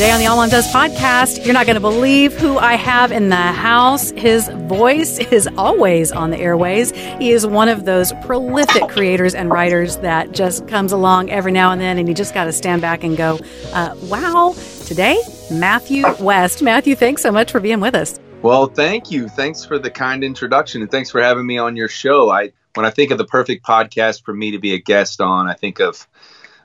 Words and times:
Today 0.00 0.12
on 0.12 0.18
the 0.18 0.26
All 0.28 0.36
Mom 0.38 0.48
Does 0.48 0.66
podcast, 0.72 1.44
you're 1.44 1.52
not 1.52 1.66
going 1.66 1.74
to 1.74 1.80
believe 1.80 2.32
who 2.32 2.56
I 2.56 2.72
have 2.76 3.12
in 3.12 3.28
the 3.28 3.36
house. 3.36 4.12
His 4.12 4.48
voice 4.48 5.18
is 5.18 5.46
always 5.58 6.10
on 6.10 6.30
the 6.30 6.38
airways. 6.38 6.92
He 6.92 7.32
is 7.32 7.46
one 7.46 7.68
of 7.68 7.84
those 7.84 8.10
prolific 8.24 8.88
creators 8.88 9.34
and 9.34 9.50
writers 9.50 9.98
that 9.98 10.32
just 10.32 10.66
comes 10.68 10.92
along 10.92 11.28
every 11.28 11.52
now 11.52 11.70
and 11.70 11.78
then, 11.78 11.98
and 11.98 12.08
you 12.08 12.14
just 12.14 12.32
got 12.32 12.44
to 12.44 12.52
stand 12.54 12.80
back 12.80 13.04
and 13.04 13.14
go, 13.14 13.38
uh, 13.74 13.94
wow. 14.04 14.54
Today, 14.86 15.20
Matthew 15.52 16.06
West. 16.18 16.62
Matthew, 16.62 16.96
thanks 16.96 17.20
so 17.20 17.30
much 17.30 17.52
for 17.52 17.60
being 17.60 17.80
with 17.80 17.94
us. 17.94 18.18
Well, 18.40 18.68
thank 18.68 19.10
you. 19.10 19.28
Thanks 19.28 19.66
for 19.66 19.78
the 19.78 19.90
kind 19.90 20.24
introduction, 20.24 20.80
and 20.80 20.90
thanks 20.90 21.10
for 21.10 21.20
having 21.20 21.44
me 21.44 21.58
on 21.58 21.76
your 21.76 21.88
show. 21.88 22.30
I 22.30 22.52
when 22.72 22.86
I 22.86 22.90
think 22.90 23.10
of 23.10 23.18
the 23.18 23.26
perfect 23.26 23.66
podcast 23.66 24.24
for 24.24 24.32
me 24.32 24.52
to 24.52 24.58
be 24.58 24.72
a 24.72 24.78
guest 24.78 25.20
on, 25.20 25.46
I 25.46 25.52
think 25.52 25.78
of 25.78 26.08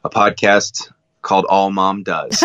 a 0.05 0.09
podcast 0.09 0.89
called 1.25 1.45
All 1.49 1.71
Mom 1.71 2.03
Does. 2.03 2.41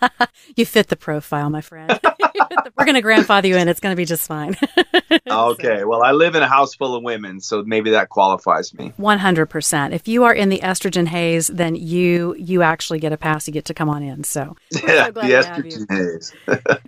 you 0.56 0.66
fit 0.66 0.88
the 0.88 0.96
profile, 0.96 1.50
my 1.50 1.60
friend. 1.60 2.00
We're 2.76 2.86
going 2.86 2.96
to 2.96 3.02
grandfather 3.02 3.46
you 3.46 3.56
in. 3.56 3.68
It's 3.68 3.78
going 3.78 3.92
to 3.92 3.96
be 3.96 4.04
just 4.04 4.26
fine. 4.26 4.56
okay. 5.30 5.84
Well, 5.84 6.02
I 6.02 6.10
live 6.12 6.34
in 6.34 6.42
a 6.42 6.48
house 6.48 6.74
full 6.74 6.96
of 6.96 7.04
women, 7.04 7.40
so 7.40 7.62
maybe 7.62 7.90
that 7.90 8.08
qualifies 8.08 8.74
me. 8.74 8.92
100%. 8.98 9.92
If 9.92 10.08
you 10.08 10.24
are 10.24 10.34
in 10.34 10.48
the 10.48 10.58
estrogen 10.58 11.06
haze, 11.06 11.46
then 11.48 11.76
you 11.76 12.34
you 12.38 12.62
actually 12.62 12.98
get 12.98 13.12
a 13.12 13.16
pass. 13.16 13.46
You 13.46 13.52
get 13.52 13.66
to 13.66 13.74
come 13.74 13.88
on 13.88 14.02
in. 14.02 14.24
So, 14.24 14.56
yeah, 14.72 15.06
so 15.06 15.12
the 15.12 15.20
estrogen 15.20 15.86
haze. 15.90 16.32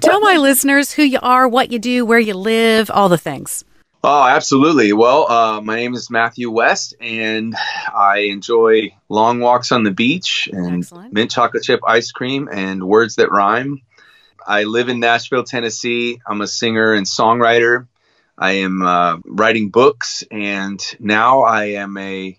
Tell 0.01 0.21
my 0.21 0.39
listeners 0.39 0.93
who 0.93 1.03
you 1.03 1.21
are, 1.23 1.47
what 1.47 1.71
you 1.71 1.79
do, 1.79 2.05
where 2.05 2.19
you 2.19 2.35
live, 2.35 2.91
all 2.91 3.09
the 3.09 3.19
things. 3.19 3.65
Oh, 4.09 4.23
absolutely. 4.23 4.92
Well, 4.92 5.28
uh, 5.28 5.60
my 5.60 5.74
name 5.74 5.95
is 5.95 6.10
Matthew 6.10 6.48
West, 6.48 6.95
and 7.01 7.56
I 7.92 8.29
enjoy 8.30 8.95
long 9.09 9.40
walks 9.40 9.73
on 9.73 9.82
the 9.82 9.90
beach 9.90 10.48
and 10.52 10.85
Excellent. 10.85 11.13
mint 11.13 11.32
chocolate 11.32 11.65
chip 11.65 11.80
ice 11.85 12.13
cream 12.13 12.48
and 12.48 12.85
words 12.85 13.16
that 13.16 13.32
rhyme. 13.32 13.82
I 14.46 14.63
live 14.63 14.88
in 14.88 15.01
Nashville, 15.01 15.43
Tennessee. 15.43 16.21
I'm 16.24 16.40
a 16.40 16.46
singer 16.46 16.93
and 16.93 17.04
songwriter. 17.04 17.88
I 18.38 18.52
am 18.59 18.80
uh, 18.80 19.16
writing 19.24 19.71
books, 19.71 20.23
and 20.30 20.80
now 21.01 21.41
I 21.43 21.70
am 21.70 21.96
a 21.96 22.38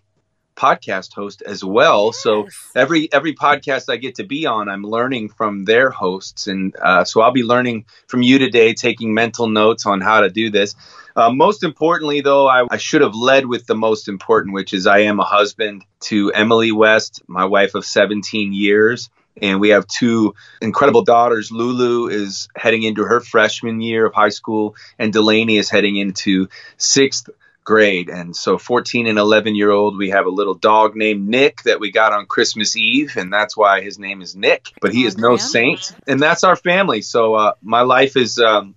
podcast 0.58 1.13
host 1.13 1.44
as 1.45 1.63
well. 1.63 2.08
Yes. 2.08 2.23
So 2.23 2.47
every 2.75 3.11
every 3.13 3.33
podcast 3.33 3.91
I 3.91 3.97
get 3.97 4.16
to 4.16 4.23
be 4.23 4.45
on, 4.45 4.67
I'm 4.67 4.83
learning 4.83 5.30
from 5.30 5.66
their 5.66 5.89
hosts, 5.89 6.47
and 6.47 6.75
uh, 6.81 7.03
so 7.03 7.22
I'll 7.22 7.31
be 7.31 7.44
learning 7.44 7.86
from 8.08 8.23
you 8.23 8.39
today, 8.39 8.73
taking 8.73 9.14
mental 9.14 9.47
notes 9.47 9.86
on 9.86 10.02
how 10.02 10.22
to 10.22 10.30
do 10.30 10.49
this. 10.49 10.75
Uh, 11.16 11.31
most 11.31 11.64
importantly, 11.64 12.22
though, 12.22 12.47
I, 12.47 12.67
I, 12.69 12.77
should 12.77 13.02
have 13.02 13.16
led 13.16 13.47
with 13.47 13.66
the 13.66 13.73
most 13.73 14.08
important, 14.08 14.53
which 14.53 14.72
is 14.72 14.86
I 14.86 14.99
am 14.99 15.19
a 15.19 15.23
husband 15.23 15.83
to 16.02 16.31
Emily 16.31 16.71
West, 16.71 17.23
my 17.25 17.45
wife 17.45 17.73
of 17.73 17.86
17 17.86 18.53
years. 18.53 19.09
And 19.42 19.59
we 19.59 19.69
have 19.69 19.88
two 19.88 20.36
incredible 20.61 21.03
daughters. 21.03 21.52
Lulu 21.52 22.08
is 22.08 22.47
heading 22.55 22.83
into 22.83 23.03
her 23.03 23.19
freshman 23.19 23.81
year 23.81 24.05
of 24.05 24.14
high 24.14 24.30
school, 24.30 24.75
and 24.99 25.11
Delaney 25.11 25.58
is 25.58 25.71
heading 25.71 25.95
into 25.95 26.49
sixth 26.77 27.30
grade. 27.67 28.09
And 28.09 28.33
so 28.33 28.57
14 28.57 29.07
and 29.07 29.19
11 29.19 29.53
year 29.53 29.69
old, 29.69 29.97
we 29.97 30.11
have 30.11 30.25
a 30.25 30.29
little 30.29 30.53
dog 30.53 30.95
named 30.95 31.27
Nick 31.27 31.63
that 31.63 31.81
we 31.81 31.91
got 31.91 32.13
on 32.13 32.25
Christmas 32.25 32.77
Eve. 32.77 33.17
And 33.17 33.31
that's 33.31 33.57
why 33.57 33.81
his 33.81 33.99
name 33.99 34.21
is 34.21 34.37
Nick, 34.37 34.71
but 34.79 34.93
he 34.93 35.03
oh, 35.03 35.07
is 35.07 35.17
no 35.17 35.35
saint. 35.35 35.93
And 36.07 36.17
that's 36.17 36.45
our 36.45 36.55
family. 36.55 37.01
So 37.01 37.35
uh, 37.35 37.53
my 37.61 37.81
life 37.81 38.15
is 38.15 38.39
um, 38.39 38.73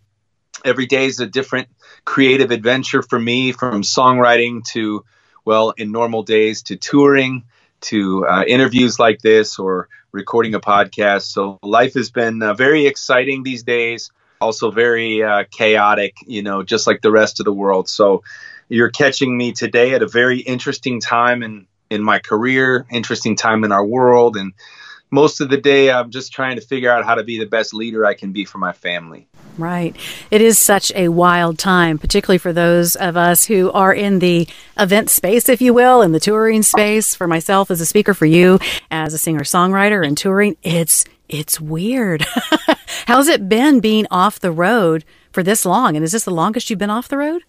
every 0.65 0.87
day 0.87 1.07
is 1.07 1.21
a 1.21 1.27
different 1.27 1.69
creative 2.05 2.51
adventure 2.51 3.01
for 3.01 3.19
me 3.19 3.53
from 3.53 3.83
songwriting 3.83 4.65
to, 4.73 5.05
well, 5.45 5.71
in 5.71 5.93
normal 5.93 6.25
days 6.25 6.63
to 6.65 6.77
touring 6.77 7.45
to 7.83 8.27
uh, 8.27 8.43
interviews 8.45 8.99
like 8.99 9.21
this 9.21 9.61
or 9.61 9.89
recording 10.11 10.57
a 10.57 10.61
podcast. 10.61 11.27
So 11.27 11.61
life 11.63 11.95
has 11.95 12.11
been 12.11 12.43
uh, 12.43 12.55
very 12.55 12.89
exciting 12.89 13.45
these 13.45 13.63
days, 13.63 14.11
also 14.41 14.73
very 14.73 15.23
uh, 15.23 15.45
chaotic, 15.49 16.17
you 16.27 16.43
know, 16.43 16.65
just 16.65 16.89
like 16.89 17.03
the 17.03 17.13
rest 17.13 17.39
of 17.39 17.45
the 17.45 17.53
world. 17.53 17.89
So 17.89 18.25
you're 18.71 18.91
catching 18.91 19.37
me 19.37 19.53
today 19.53 19.95
at 19.95 20.03
a 20.03 20.07
very 20.07 20.39
interesting 20.39 21.01
time 21.01 21.43
in, 21.43 21.67
in 21.91 22.03
my 22.03 22.21
career, 22.21 22.87
interesting 22.91 23.37
time 23.37 23.65
in 23.65 23.73
our 23.73 23.85
world. 23.85 24.37
And 24.37 24.55
most 25.11 25.41
of 25.41 25.51
the 25.51 25.57
day, 25.57 25.91
I'm 25.91 26.11
just 26.11 26.33
trying 26.33 26.55
to 26.55 26.63
figure 26.63 26.91
out 26.91 27.05
how 27.05 27.17
to 27.17 27.25
be 27.25 27.39
the 27.39 27.47
best 27.47 27.75
leader 27.75 28.07
I 28.07 28.15
can 28.15 28.33
be 28.33 28.45
for 28.45 28.59
my 28.59 28.73
family. 28.73 29.27
Right. 29.59 29.97
It 30.31 30.41
is 30.41 30.57
such 30.57 30.93
a 30.95 31.09
wild 31.09 31.59
time, 31.59 31.99
particularly 31.99 32.39
for 32.39 32.53
those 32.53 32.95
of 32.95 33.17
us 33.17 33.45
who 33.45 33.73
are 33.73 33.93
in 33.93 34.21
the 34.21 34.49
event 34.79 35.11
space, 35.11 35.49
if 35.49 35.61
you 35.61 35.75
will, 35.75 36.01
in 36.01 36.13
the 36.13 36.21
touring 36.21 36.63
space. 36.63 37.17
For 37.17 37.27
myself 37.27 37.73
as 37.73 37.81
a 37.81 37.87
speaker, 37.87 38.15
for 38.15 38.27
you 38.27 38.61
as 38.91 39.13
a 39.13 39.19
singer 39.19 39.41
songwriter 39.41 40.07
and 40.07 40.17
touring, 40.17 40.57
it's 40.63 41.05
it's 41.29 41.61
weird. 41.61 42.25
How's 43.07 43.27
it 43.27 43.49
been 43.49 43.81
being 43.81 44.07
off 44.13 44.39
the 44.39 44.53
road 44.53 45.05
for 45.33 45.43
this 45.43 45.65
long? 45.65 45.97
And 45.97 46.05
is 46.05 46.13
this 46.13 46.25
the 46.25 46.31
longest 46.31 46.71
you've 46.71 46.79
been 46.79 46.91
off 46.91 47.09
the 47.09 47.19
road? 47.19 47.43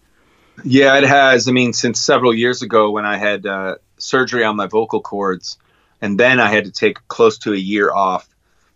Yeah, 0.64 0.96
it 0.98 1.04
has. 1.04 1.48
I 1.48 1.52
mean, 1.52 1.72
since 1.72 2.00
several 2.00 2.34
years 2.34 2.62
ago 2.62 2.90
when 2.90 3.04
I 3.04 3.16
had 3.16 3.46
uh, 3.46 3.76
surgery 3.98 4.44
on 4.44 4.56
my 4.56 4.66
vocal 4.66 5.00
cords, 5.00 5.58
and 6.00 6.18
then 6.18 6.40
I 6.40 6.50
had 6.50 6.64
to 6.64 6.70
take 6.70 7.06
close 7.08 7.38
to 7.38 7.52
a 7.52 7.56
year 7.56 7.92
off 7.92 8.28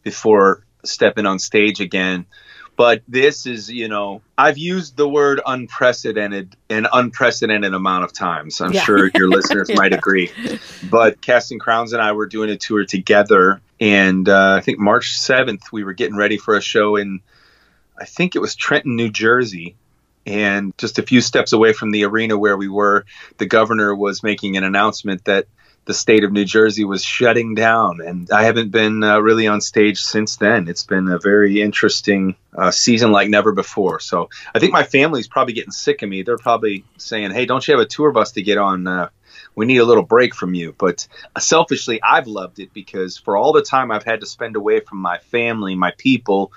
before 0.03 0.65
stepping 0.84 1.26
on 1.26 1.38
stage 1.38 1.81
again. 1.81 2.26
But 2.76 3.03
this 3.09 3.47
is 3.47 3.70
you 3.70 3.88
know 3.88 4.20
i've 4.36 4.59
used 4.59 4.98
the 4.98 5.09
word 5.09 5.41
unprecedented 5.47 6.54
an 6.69 6.86
unprecedented 6.92 7.72
amount 7.72 8.04
of 8.04 8.12
times. 8.12 8.60
I'm 8.60 8.72
yeah. 8.72 8.82
sure 8.82 9.10
your 9.15 9.28
listeners 9.28 9.70
might 9.75 9.94
agree. 9.94 10.31
But 10.88 11.20
casting 11.22 11.59
crowns 11.59 11.94
and 11.94 12.03
i 12.03 12.12
were 12.12 12.26
doing 12.26 12.50
a 12.50 12.56
tour 12.56 12.84
together 12.84 13.62
and 13.81 14.28
uh, 14.28 14.56
i 14.59 14.60
think 14.60 14.78
march 14.78 15.19
7th 15.19 15.72
we 15.72 15.84
were 15.84 15.94
getting 15.94 16.16
ready 16.16 16.38
for 16.38 16.56
a 16.56 16.60
show 16.60 16.97
in 16.97 17.20
i 17.98 18.04
think 18.04 18.34
it 18.34 18.38
was 18.38 18.54
trenton 18.54 18.97
new 18.97 19.10
jersey 19.10 19.76
and 20.26 20.76
just 20.76 20.98
a 20.98 21.03
few 21.03 21.20
steps 21.20 21.53
away 21.53 21.72
from 21.72 21.92
the 21.92 22.04
arena 22.04 22.37
where 22.37 22.56
we 22.56 22.69
were 22.69 23.06
the 23.38 23.47
governor 23.47 23.94
was 23.94 24.22
making 24.22 24.56
an 24.56 24.64
announcement 24.64 25.25
that 25.25 25.47
the 25.87 25.94
state 25.94 26.25
of 26.25 26.32
New 26.32 26.44
Jersey 26.44 26.84
was 26.84 27.03
shutting 27.04 27.54
down, 27.54 28.00
and 28.00 28.28
I 28.32 28.42
haven't 28.42 28.70
been 28.70 29.04
uh, 29.04 29.20
really 29.20 29.47
on 29.47 29.60
stage 29.60 30.03
since 30.03 30.36
then. 30.36 30.66
It's 30.66 30.82
been 30.82 31.06
a 31.09 31.19
very 31.19 31.62
interesting 31.62 32.34
uh, 32.53 32.72
season 32.72 33.12
like 33.12 33.28
never 33.28 33.53
before. 33.53 34.00
So 34.00 34.28
I 34.53 34.59
think 34.59 34.72
my 34.72 34.82
family's 34.82 35.28
probably 35.28 35.54
getting 35.54 35.70
sick 35.70 36.03
of 36.03 36.09
me. 36.09 36.22
They're 36.22 36.38
probably 36.38 36.84
saying, 36.98 37.31
"Hey, 37.31 37.47
don't 37.47 37.66
you 37.66 37.75
have 37.75 37.81
a 37.81 37.86
tour 37.86 38.10
bus 38.10 38.32
to 38.32 38.42
get 38.42 38.59
on? 38.59 38.88
Uh, 38.88 39.10
we 39.54 39.65
need 39.65 39.78
a 39.78 39.84
little 39.84 40.03
break 40.03 40.34
from 40.34 40.54
you." 40.54 40.75
But 40.76 41.06
selfishly, 41.38 42.03
I've 42.03 42.26
loved 42.26 42.59
it 42.59 42.72
because 42.72 43.16
for 43.16 43.36
all 43.36 43.53
the 43.53 43.62
time 43.62 43.92
I've 43.92 44.04
had 44.04 44.20
to 44.20 44.26
spend 44.26 44.56
away 44.56 44.81
from 44.81 44.98
my 44.98 45.19
family, 45.19 45.76
my 45.76 45.92
people, 45.97 46.50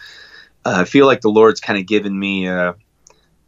uh, 0.65 0.77
I 0.77 0.85
feel 0.85 1.05
like 1.05 1.21
the 1.21 1.29
Lord's 1.29 1.59
kind 1.59 1.77
of 1.77 1.85
given 1.85 2.19
me 2.19 2.47
uh, 2.47 2.73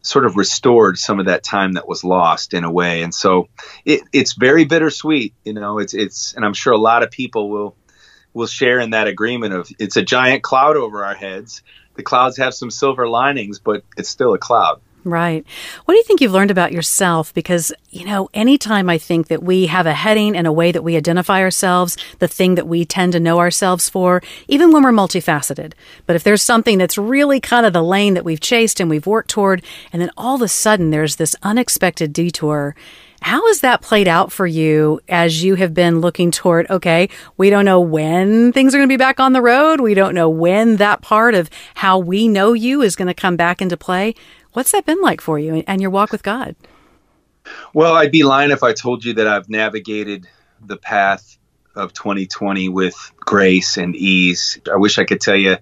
sort 0.01 0.25
of 0.25 0.35
restored 0.35 0.97
some 0.97 1.19
of 1.19 1.27
that 1.27 1.43
time 1.43 1.73
that 1.73 1.87
was 1.87 2.03
lost 2.03 2.53
in 2.53 2.63
a 2.63 2.71
way. 2.71 3.03
And 3.03 3.13
so 3.13 3.47
it, 3.85 4.01
it's 4.11 4.33
very 4.33 4.65
bittersweet, 4.65 5.33
you 5.43 5.53
know, 5.53 5.77
it's, 5.79 5.93
it's, 5.93 6.33
and 6.33 6.43
I'm 6.43 6.53
sure 6.53 6.73
a 6.73 6.77
lot 6.77 7.03
of 7.03 7.11
people 7.11 7.49
will, 7.49 7.75
will 8.33 8.47
share 8.47 8.79
in 8.79 8.91
that 8.91 9.07
agreement 9.07 9.53
of 9.53 9.69
it's 9.77 9.97
a 9.97 10.01
giant 10.01 10.41
cloud 10.41 10.77
over 10.77 11.03
our 11.05 11.15
heads. 11.15 11.61
The 11.95 12.03
clouds 12.03 12.37
have 12.37 12.53
some 12.53 12.71
silver 12.71 13.07
linings, 13.07 13.59
but 13.59 13.83
it's 13.97 14.09
still 14.09 14.33
a 14.33 14.39
cloud. 14.39 14.81
Right. 15.03 15.43
What 15.85 15.95
do 15.95 15.97
you 15.97 16.03
think 16.03 16.21
you've 16.21 16.31
learned 16.31 16.51
about 16.51 16.71
yourself? 16.71 17.33
Because, 17.33 17.73
you 17.89 18.05
know, 18.05 18.29
anytime 18.35 18.87
I 18.87 18.99
think 18.99 19.29
that 19.29 19.41
we 19.41 19.65
have 19.65 19.87
a 19.87 19.93
heading 19.93 20.35
and 20.35 20.45
a 20.45 20.51
way 20.51 20.71
that 20.71 20.83
we 20.83 20.95
identify 20.95 21.41
ourselves, 21.41 21.97
the 22.19 22.27
thing 22.27 22.53
that 22.53 22.67
we 22.67 22.85
tend 22.85 23.13
to 23.13 23.19
know 23.19 23.39
ourselves 23.39 23.89
for, 23.89 24.21
even 24.47 24.71
when 24.71 24.83
we're 24.83 24.91
multifaceted. 24.91 25.73
But 26.05 26.15
if 26.15 26.23
there's 26.23 26.43
something 26.43 26.77
that's 26.77 26.99
really 26.99 27.39
kind 27.39 27.65
of 27.65 27.73
the 27.73 27.81
lane 27.81 28.13
that 28.13 28.25
we've 28.25 28.39
chased 28.39 28.79
and 28.79 28.91
we've 28.91 29.07
worked 29.07 29.31
toward, 29.31 29.63
and 29.91 29.99
then 29.99 30.11
all 30.15 30.35
of 30.35 30.41
a 30.43 30.47
sudden 30.47 30.91
there's 30.91 31.15
this 31.15 31.35
unexpected 31.41 32.13
detour, 32.13 32.75
how 33.21 33.45
has 33.47 33.61
that 33.61 33.81
played 33.81 34.07
out 34.07 34.31
for 34.31 34.47
you 34.47 34.99
as 35.07 35.43
you 35.43 35.55
have 35.55 35.73
been 35.73 36.01
looking 36.01 36.31
toward, 36.31 36.69
okay, 36.69 37.09
we 37.37 37.49
don't 37.49 37.65
know 37.65 37.79
when 37.79 38.51
things 38.51 38.73
are 38.73 38.79
going 38.79 38.89
to 38.89 38.93
be 38.93 38.97
back 38.97 39.19
on 39.19 39.33
the 39.33 39.41
road. 39.41 39.79
We 39.79 39.93
don't 39.93 40.15
know 40.15 40.29
when 40.29 40.77
that 40.77 41.01
part 41.01 41.35
of 41.35 41.49
how 41.75 41.99
we 41.99 42.27
know 42.27 42.53
you 42.53 42.81
is 42.81 42.95
going 42.95 43.07
to 43.07 43.13
come 43.13 43.35
back 43.35 43.61
into 43.61 43.77
play. 43.77 44.15
What's 44.53 44.71
that 44.71 44.85
been 44.85 45.01
like 45.01 45.21
for 45.21 45.39
you 45.39 45.63
and 45.67 45.81
your 45.81 45.91
walk 45.91 46.11
with 46.11 46.23
God? 46.23 46.55
Well, 47.73 47.93
I'd 47.93 48.11
be 48.11 48.23
lying 48.23 48.51
if 48.51 48.63
I 48.63 48.73
told 48.73 49.05
you 49.05 49.13
that 49.13 49.27
I've 49.27 49.49
navigated 49.49 50.27
the 50.59 50.77
path 50.77 51.37
of 51.75 51.93
2020 51.93 52.69
with 52.69 53.11
grace 53.17 53.77
and 53.77 53.95
ease. 53.95 54.59
I 54.71 54.77
wish 54.77 54.97
I 54.97 55.05
could 55.05 55.21
tell 55.21 55.35
you 55.35 55.57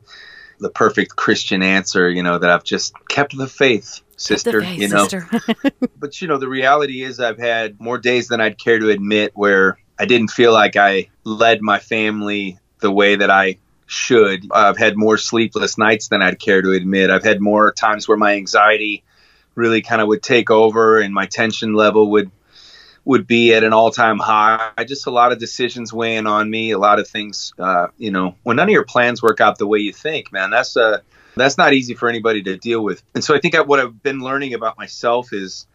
the 0.59 0.69
perfect 0.69 1.15
Christian 1.15 1.61
answer, 1.61 2.09
you 2.09 2.23
know, 2.23 2.37
that 2.37 2.49
I've 2.49 2.63
just 2.63 2.93
kept 3.07 3.37
the 3.37 3.47
faith, 3.47 4.01
sister, 4.19 4.61
you 4.61 4.87
know. 4.87 5.07
Sister. 5.07 5.27
but 5.97 6.21
you 6.21 6.27
know, 6.27 6.37
the 6.37 6.47
reality 6.47 7.01
is 7.01 7.19
I've 7.19 7.39
had 7.39 7.79
more 7.79 7.97
days 7.97 8.27
than 8.27 8.41
I'd 8.41 8.57
care 8.57 8.79
to 8.79 8.89
admit 8.89 9.31
where 9.35 9.79
I 9.97 10.05
didn't 10.05 10.29
feel 10.29 10.53
like 10.53 10.75
I 10.75 11.09
led 11.23 11.61
my 11.61 11.79
family 11.79 12.59
the 12.79 12.91
way 12.91 13.15
that 13.15 13.29
I 13.29 13.57
should. 13.85 14.45
I've 14.51 14.77
had 14.77 14.97
more 14.97 15.17
sleepless 15.17 15.77
nights 15.77 16.09
than 16.09 16.21
I'd 16.21 16.39
care 16.39 16.61
to 16.61 16.71
admit. 16.71 17.09
I've 17.09 17.23
had 17.23 17.41
more 17.41 17.71
times 17.71 18.07
where 18.07 18.17
my 18.17 18.35
anxiety 18.35 19.03
really 19.55 19.81
kind 19.81 20.01
of 20.01 20.07
would 20.07 20.23
take 20.23 20.51
over 20.51 20.99
and 20.99 21.13
my 21.13 21.25
tension 21.25 21.73
level 21.73 22.11
would 22.11 22.31
would 23.05 23.25
be 23.25 23.53
at 23.53 23.63
an 23.63 23.73
all-time 23.73 24.19
high. 24.19 24.71
Just 24.85 25.07
a 25.07 25.11
lot 25.11 25.31
of 25.31 25.39
decisions 25.39 25.91
weighing 25.91 26.27
on 26.27 26.49
me, 26.49 26.71
a 26.71 26.77
lot 26.77 26.99
of 26.99 27.07
things. 27.07 27.53
Uh, 27.57 27.87
you 27.97 28.11
know, 28.11 28.35
when 28.43 28.57
none 28.57 28.67
of 28.67 28.73
your 28.73 28.85
plans 28.85 29.23
work 29.23 29.41
out 29.41 29.57
the 29.57 29.65
way 29.65 29.79
you 29.79 29.93
think, 29.93 30.31
man, 30.31 30.51
that's 30.51 30.75
a 30.75 30.83
uh, 30.83 30.97
that's 31.39 31.57
not 31.57 31.73
easy 31.73 31.93
for 31.93 32.09
anybody 32.09 32.43
to 32.43 32.57
deal 32.57 32.83
with. 32.83 33.03
And 33.13 33.23
so 33.23 33.35
I 33.35 33.39
think 33.39 33.55
what 33.67 33.79
I've 33.79 34.01
been 34.01 34.19
learning 34.19 34.53
about 34.53 34.77
myself 34.77 35.33
is 35.33 35.67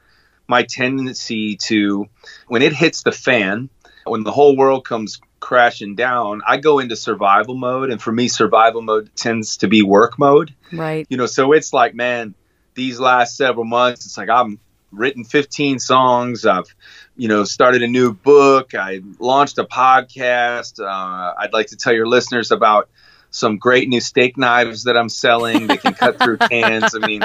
my 0.47 0.63
tendency 0.63 1.57
to, 1.57 2.09
when 2.49 2.63
it 2.63 2.73
hits 2.73 3.03
the 3.03 3.13
fan, 3.13 3.71
when 4.05 4.23
the 4.25 4.33
whole 4.33 4.57
world 4.57 4.85
comes 4.85 5.21
crashing 5.41 5.95
down, 5.95 6.43
I 6.47 6.57
go 6.57 6.79
into 6.79 6.97
survival 6.97 7.55
mode. 7.55 7.91
And 7.91 8.01
for 8.01 8.13
me, 8.13 8.29
survival 8.29 8.83
mode 8.83 9.11
tends 9.15 9.59
to 9.59 9.69
be 9.69 9.83
work 9.83 10.19
mode. 10.19 10.55
Right. 10.73 11.07
You 11.09 11.17
know, 11.17 11.27
so 11.27 11.53
it's 11.53 11.73
like, 11.73 11.95
man, 11.95 12.35
these 12.75 12.99
last 12.99 13.37
several 13.37 13.65
months, 13.65 14.07
it's 14.07 14.19
like 14.19 14.29
I'm 14.29 14.59
written 14.91 15.25
15 15.25 15.79
songs. 15.79 16.47
I've, 16.47 16.75
you 17.17 17.29
know, 17.29 17.45
started 17.45 17.83
a 17.83 17.89
new 17.89 18.13
book. 18.13 18.75
I 18.75 19.03
launched 19.19 19.59
a 19.59 19.65
podcast. 19.65 20.81
Uh, 20.81 21.35
I'd 21.39 21.53
like 21.53 21.69
to 21.69 21.77
tell 21.77 21.93
your 21.93 22.07
listeners 22.07 22.51
about 22.51 22.89
some 23.35 23.59
great 23.59 23.89
new 23.89 24.01
steak 24.01 24.37
knives 24.37 24.85
that 24.85 24.97
I'm 24.97 25.09
selling 25.09 25.67
that 25.67 25.83
can 25.83 25.95
cut 25.95 26.21
through 26.21 26.37
cans. 26.39 26.95
I 26.95 27.05
mean, 27.05 27.23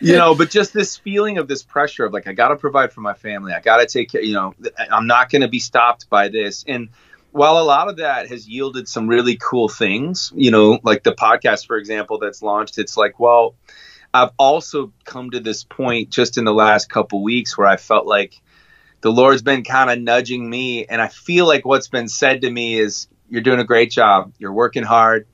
you 0.00 0.16
know, 0.16 0.34
but 0.34 0.48
just 0.48 0.72
this 0.72 0.96
feeling 0.96 1.36
of 1.36 1.48
this 1.48 1.62
pressure 1.62 2.06
of 2.06 2.14
like, 2.14 2.26
I 2.26 2.32
got 2.32 2.48
to 2.48 2.56
provide 2.56 2.94
for 2.94 3.02
my 3.02 3.12
family. 3.12 3.52
I 3.52 3.60
got 3.60 3.76
to 3.76 3.86
take 3.86 4.10
care, 4.10 4.22
you 4.22 4.32
know, 4.32 4.54
I'm 4.90 5.06
not 5.06 5.28
going 5.28 5.42
to 5.42 5.48
be 5.48 5.58
stopped 5.58 6.08
by 6.08 6.28
this. 6.28 6.64
And 6.66 6.88
while 7.30 7.58
a 7.58 7.62
lot 7.62 7.90
of 7.90 7.98
that 7.98 8.28
has 8.28 8.48
yielded 8.48 8.88
some 8.88 9.06
really 9.06 9.36
cool 9.36 9.68
things, 9.68 10.32
you 10.34 10.50
know, 10.50 10.78
like 10.82 11.02
the 11.02 11.12
podcast, 11.12 11.66
for 11.66 11.76
example, 11.76 12.18
that's 12.18 12.40
launched, 12.40 12.78
it's 12.78 12.96
like, 12.96 13.20
well, 13.20 13.54
I've 14.14 14.30
also 14.38 14.94
come 15.04 15.30
to 15.32 15.40
this 15.40 15.62
point 15.62 16.08
just 16.08 16.38
in 16.38 16.46
the 16.46 16.54
last 16.54 16.88
couple 16.88 17.22
weeks 17.22 17.58
where 17.58 17.66
I 17.66 17.76
felt 17.76 18.06
like 18.06 18.40
the 19.02 19.12
Lord's 19.12 19.42
been 19.42 19.62
kind 19.62 19.90
of 19.90 19.98
nudging 19.98 20.48
me. 20.48 20.86
And 20.86 21.02
I 21.02 21.08
feel 21.08 21.46
like 21.46 21.66
what's 21.66 21.88
been 21.88 22.08
said 22.08 22.40
to 22.40 22.50
me 22.50 22.78
is, 22.78 23.08
you're 23.28 23.42
doing 23.42 23.58
a 23.58 23.64
great 23.64 23.90
job. 23.90 24.32
You're 24.38 24.52
working 24.52 24.84
hard 24.84 25.26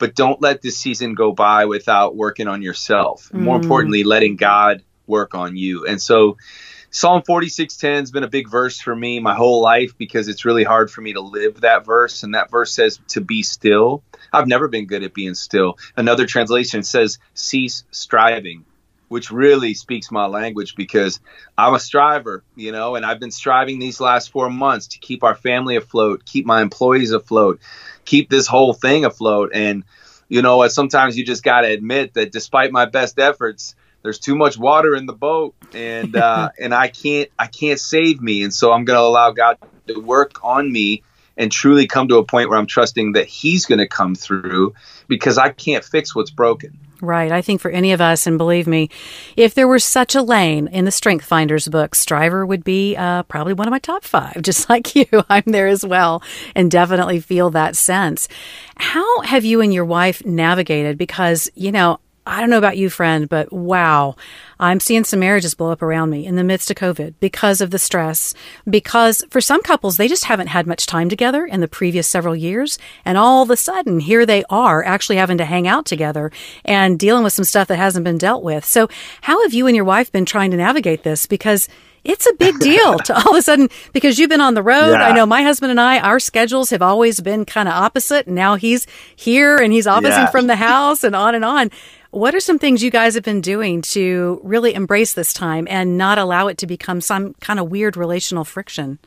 but 0.00 0.16
don't 0.16 0.42
let 0.42 0.62
this 0.62 0.76
season 0.78 1.14
go 1.14 1.30
by 1.30 1.66
without 1.66 2.16
working 2.16 2.48
on 2.48 2.62
yourself. 2.62 3.30
Mm. 3.32 3.42
More 3.42 3.56
importantly, 3.56 4.02
letting 4.02 4.34
God 4.34 4.82
work 5.06 5.36
on 5.36 5.56
you. 5.56 5.86
And 5.86 6.02
so 6.02 6.36
Psalm 6.90 7.22
46:10 7.22 8.00
has 8.00 8.10
been 8.10 8.24
a 8.24 8.28
big 8.28 8.48
verse 8.48 8.80
for 8.80 8.96
me 8.96 9.20
my 9.20 9.36
whole 9.36 9.62
life 9.62 9.96
because 9.96 10.26
it's 10.26 10.44
really 10.44 10.64
hard 10.64 10.90
for 10.90 11.02
me 11.02 11.12
to 11.12 11.20
live 11.20 11.60
that 11.60 11.86
verse 11.86 12.24
and 12.24 12.34
that 12.34 12.50
verse 12.50 12.72
says 12.72 12.98
to 13.08 13.20
be 13.20 13.44
still. 13.44 14.02
I've 14.32 14.48
never 14.48 14.66
been 14.66 14.86
good 14.86 15.04
at 15.04 15.14
being 15.14 15.34
still. 15.34 15.78
Another 15.96 16.26
translation 16.26 16.82
says 16.82 17.18
cease 17.34 17.84
striving, 17.92 18.64
which 19.08 19.30
really 19.30 19.74
speaks 19.74 20.10
my 20.10 20.26
language 20.26 20.74
because 20.74 21.20
I'm 21.56 21.74
a 21.74 21.80
striver, 21.80 22.42
you 22.56 22.72
know, 22.72 22.96
and 22.96 23.06
I've 23.06 23.20
been 23.20 23.30
striving 23.30 23.78
these 23.78 24.00
last 24.00 24.32
4 24.32 24.50
months 24.50 24.88
to 24.88 24.98
keep 24.98 25.22
our 25.22 25.34
family 25.34 25.76
afloat, 25.76 26.24
keep 26.24 26.46
my 26.46 26.60
employees 26.62 27.12
afloat, 27.12 27.60
keep 28.10 28.28
this 28.28 28.48
whole 28.48 28.72
thing 28.72 29.04
afloat. 29.04 29.52
And 29.54 29.84
you 30.28 30.42
know 30.42 30.56
what? 30.56 30.72
Sometimes 30.72 31.16
you 31.16 31.24
just 31.24 31.44
got 31.44 31.60
to 31.60 31.68
admit 31.68 32.14
that 32.14 32.32
despite 32.32 32.72
my 32.72 32.86
best 32.86 33.18
efforts, 33.20 33.76
there's 34.02 34.18
too 34.18 34.34
much 34.34 34.58
water 34.58 34.96
in 34.96 35.06
the 35.06 35.12
boat, 35.12 35.54
and 35.72 36.16
uh, 36.16 36.50
and 36.60 36.74
I 36.74 36.88
can't 36.88 37.30
I 37.38 37.46
can't 37.46 37.78
save 37.78 38.20
me, 38.20 38.42
and 38.42 38.52
so 38.52 38.72
I'm 38.72 38.84
going 38.84 38.96
to 38.96 39.02
allow 39.02 39.30
God 39.30 39.58
to 39.86 40.00
work 40.00 40.40
on 40.42 40.70
me 40.70 41.02
and 41.36 41.52
truly 41.52 41.86
come 41.86 42.08
to 42.08 42.16
a 42.16 42.24
point 42.24 42.50
where 42.50 42.58
I'm 42.58 42.66
trusting 42.66 43.12
that 43.12 43.26
He's 43.26 43.66
going 43.66 43.78
to 43.78 43.88
come 43.88 44.14
through 44.14 44.74
because 45.06 45.38
I 45.38 45.50
can't 45.50 45.84
fix 45.84 46.14
what's 46.14 46.30
broken. 46.30 46.78
Right. 47.02 47.32
I 47.32 47.42
think 47.42 47.60
for 47.60 47.70
any 47.70 47.92
of 47.92 48.00
us, 48.00 48.26
and 48.26 48.36
believe 48.36 48.66
me, 48.66 48.90
if 49.36 49.54
there 49.54 49.68
were 49.68 49.78
such 49.78 50.14
a 50.14 50.22
lane 50.22 50.68
in 50.68 50.84
the 50.84 50.90
Strength 50.90 51.24
Finders 51.24 51.68
book, 51.68 51.94
Striver 51.94 52.44
would 52.44 52.64
be 52.64 52.96
uh, 52.96 53.22
probably 53.24 53.54
one 53.54 53.66
of 53.66 53.72
my 53.72 53.78
top 53.78 54.04
five, 54.04 54.42
just 54.42 54.68
like 54.68 54.94
you. 54.94 55.06
I'm 55.28 55.44
there 55.46 55.68
as 55.68 55.84
well 55.84 56.22
and 56.54 56.70
definitely 56.70 57.20
feel 57.20 57.50
that 57.50 57.76
sense. 57.76 58.28
How 58.76 59.22
have 59.22 59.44
you 59.44 59.60
and 59.60 59.72
your 59.72 59.84
wife 59.84 60.24
navigated? 60.24 60.98
Because, 60.98 61.50
you 61.54 61.72
know, 61.72 62.00
I 62.30 62.38
don't 62.40 62.48
know 62.48 62.58
about 62.58 62.76
you, 62.76 62.90
friend, 62.90 63.28
but 63.28 63.52
wow, 63.52 64.14
I'm 64.60 64.78
seeing 64.78 65.02
some 65.02 65.18
marriages 65.18 65.54
blow 65.54 65.72
up 65.72 65.82
around 65.82 66.10
me 66.10 66.24
in 66.24 66.36
the 66.36 66.44
midst 66.44 66.70
of 66.70 66.76
COVID 66.76 67.14
because 67.18 67.60
of 67.60 67.72
the 67.72 67.78
stress. 67.78 68.34
Because 68.68 69.24
for 69.30 69.40
some 69.40 69.62
couples, 69.62 69.96
they 69.96 70.06
just 70.06 70.26
haven't 70.26 70.46
had 70.46 70.64
much 70.64 70.86
time 70.86 71.08
together 71.08 71.44
in 71.44 71.60
the 71.60 71.66
previous 71.66 72.06
several 72.06 72.36
years. 72.36 72.78
And 73.04 73.18
all 73.18 73.42
of 73.42 73.50
a 73.50 73.56
sudden, 73.56 73.98
here 73.98 74.24
they 74.24 74.44
are 74.48 74.84
actually 74.84 75.16
having 75.16 75.38
to 75.38 75.44
hang 75.44 75.66
out 75.66 75.86
together 75.86 76.30
and 76.64 77.00
dealing 77.00 77.24
with 77.24 77.32
some 77.32 77.44
stuff 77.44 77.66
that 77.66 77.78
hasn't 77.78 78.04
been 78.04 78.18
dealt 78.18 78.44
with. 78.44 78.64
So, 78.64 78.88
how 79.22 79.42
have 79.42 79.52
you 79.52 79.66
and 79.66 79.74
your 79.74 79.84
wife 79.84 80.12
been 80.12 80.24
trying 80.24 80.52
to 80.52 80.56
navigate 80.56 81.02
this? 81.02 81.26
Because 81.26 81.68
it's 82.04 82.26
a 82.26 82.34
big 82.34 82.58
deal 82.60 82.98
to 82.98 83.14
all 83.14 83.32
of 83.32 83.38
a 83.38 83.42
sudden 83.42 83.68
because 83.92 84.18
you've 84.18 84.30
been 84.30 84.40
on 84.40 84.54
the 84.54 84.62
road. 84.62 84.92
Yeah. 84.92 85.08
I 85.08 85.12
know 85.12 85.26
my 85.26 85.42
husband 85.42 85.70
and 85.70 85.80
I, 85.80 85.98
our 85.98 86.18
schedules 86.18 86.70
have 86.70 86.82
always 86.82 87.20
been 87.20 87.44
kind 87.44 87.68
of 87.68 87.74
opposite. 87.74 88.26
And 88.26 88.34
now 88.34 88.56
he's 88.56 88.86
here 89.16 89.56
and 89.56 89.72
he's 89.72 89.86
officing 89.86 90.12
yeah. 90.12 90.30
from 90.30 90.46
the 90.46 90.56
house 90.56 91.04
and 91.04 91.14
on 91.14 91.34
and 91.34 91.44
on. 91.44 91.70
What 92.10 92.34
are 92.34 92.40
some 92.40 92.58
things 92.58 92.82
you 92.82 92.90
guys 92.90 93.14
have 93.14 93.22
been 93.22 93.40
doing 93.40 93.82
to 93.82 94.40
really 94.42 94.74
embrace 94.74 95.14
this 95.14 95.32
time 95.32 95.68
and 95.70 95.96
not 95.96 96.18
allow 96.18 96.48
it 96.48 96.58
to 96.58 96.66
become 96.66 97.00
some 97.00 97.34
kind 97.34 97.60
of 97.60 97.70
weird 97.70 97.96
relational 97.96 98.44
friction? 98.44 98.98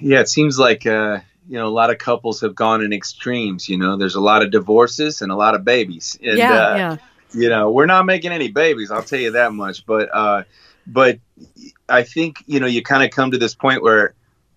Yeah, 0.00 0.20
it 0.20 0.28
seems 0.28 0.58
like 0.58 0.86
uh, 0.86 1.20
you 1.48 1.58
know 1.58 1.66
a 1.66 1.70
lot 1.70 1.90
of 1.90 1.98
couples 1.98 2.40
have 2.42 2.54
gone 2.54 2.82
in 2.82 2.92
extremes. 2.92 3.68
You 3.68 3.78
know, 3.78 3.96
there's 3.96 4.14
a 4.14 4.20
lot 4.20 4.42
of 4.42 4.50
divorces 4.50 5.22
and 5.22 5.32
a 5.32 5.36
lot 5.36 5.54
of 5.54 5.64
babies. 5.64 6.16
And, 6.22 6.38
yeah, 6.38 6.52
uh, 6.52 6.76
yeah. 6.76 6.96
You 7.34 7.48
know, 7.48 7.70
we're 7.70 7.86
not 7.86 8.06
making 8.06 8.30
any 8.32 8.50
babies. 8.50 8.90
I'll 8.90 9.02
tell 9.02 9.18
you 9.18 9.32
that 9.32 9.52
much. 9.52 9.84
But 9.84 10.14
uh, 10.14 10.44
but 10.86 11.18
I 11.88 12.04
think 12.04 12.44
you 12.46 12.60
know 12.60 12.66
you 12.66 12.82
kind 12.82 13.02
of 13.02 13.10
come 13.10 13.32
to 13.32 13.38
this 13.38 13.54
point 13.54 13.82
where, 13.82 14.14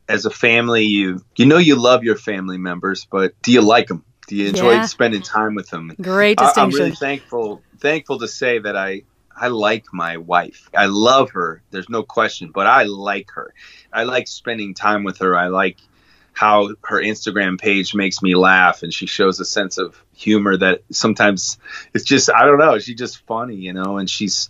as 0.07 0.25
a 0.25 0.31
family, 0.31 0.83
you 0.83 1.23
you 1.35 1.45
know 1.45 1.57
you 1.57 1.75
love 1.75 2.03
your 2.03 2.17
family 2.17 2.57
members, 2.57 3.07
but 3.09 3.33
do 3.41 3.51
you 3.51 3.61
like 3.61 3.87
them? 3.87 4.03
Do 4.27 4.35
you 4.35 4.49
enjoy 4.49 4.71
yeah. 4.71 4.85
spending 4.85 5.21
time 5.21 5.55
with 5.55 5.69
them? 5.69 5.93
Great 6.01 6.37
distinction. 6.37 6.61
I, 6.61 6.63
am 6.63 6.71
really 6.71 6.95
thankful 6.95 7.61
thankful 7.79 8.19
to 8.19 8.27
say 8.27 8.59
that 8.59 8.75
I 8.75 9.03
I 9.35 9.49
like 9.49 9.85
my 9.91 10.17
wife. 10.17 10.69
I 10.75 10.85
love 10.85 11.31
her. 11.31 11.61
There's 11.71 11.89
no 11.89 12.03
question, 12.03 12.51
but 12.53 12.67
I 12.67 12.83
like 12.83 13.31
her. 13.31 13.53
I 13.91 14.03
like 14.03 14.27
spending 14.27 14.73
time 14.73 15.03
with 15.03 15.19
her. 15.19 15.37
I 15.37 15.47
like 15.47 15.77
how 16.31 16.69
her 16.83 17.01
Instagram 17.01 17.59
page 17.59 17.95
makes 17.95 18.21
me 18.21 18.35
laugh 18.35 18.83
and 18.83 18.93
she 18.93 19.05
shows 19.05 19.39
a 19.39 19.45
sense 19.45 19.77
of 19.77 20.01
humor 20.13 20.57
that 20.57 20.81
sometimes 20.91 21.57
it's 21.93 22.03
just 22.03 22.29
I 22.29 22.45
don't 22.45 22.59
know, 22.59 22.77
she's 22.79 22.97
just 22.97 23.25
funny, 23.25 23.55
you 23.55 23.73
know, 23.73 23.97
and 23.97 24.09
she's 24.09 24.49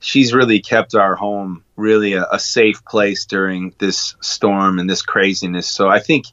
she's 0.00 0.32
really 0.32 0.60
kept 0.60 0.94
our 0.94 1.14
home 1.14 1.62
really 1.76 2.14
a, 2.14 2.26
a 2.32 2.38
safe 2.38 2.84
place 2.84 3.26
during 3.26 3.74
this 3.78 4.16
storm 4.20 4.78
and 4.78 4.88
this 4.88 5.02
craziness. 5.02 5.68
So 5.68 5.88
I 5.88 6.00
think 6.00 6.26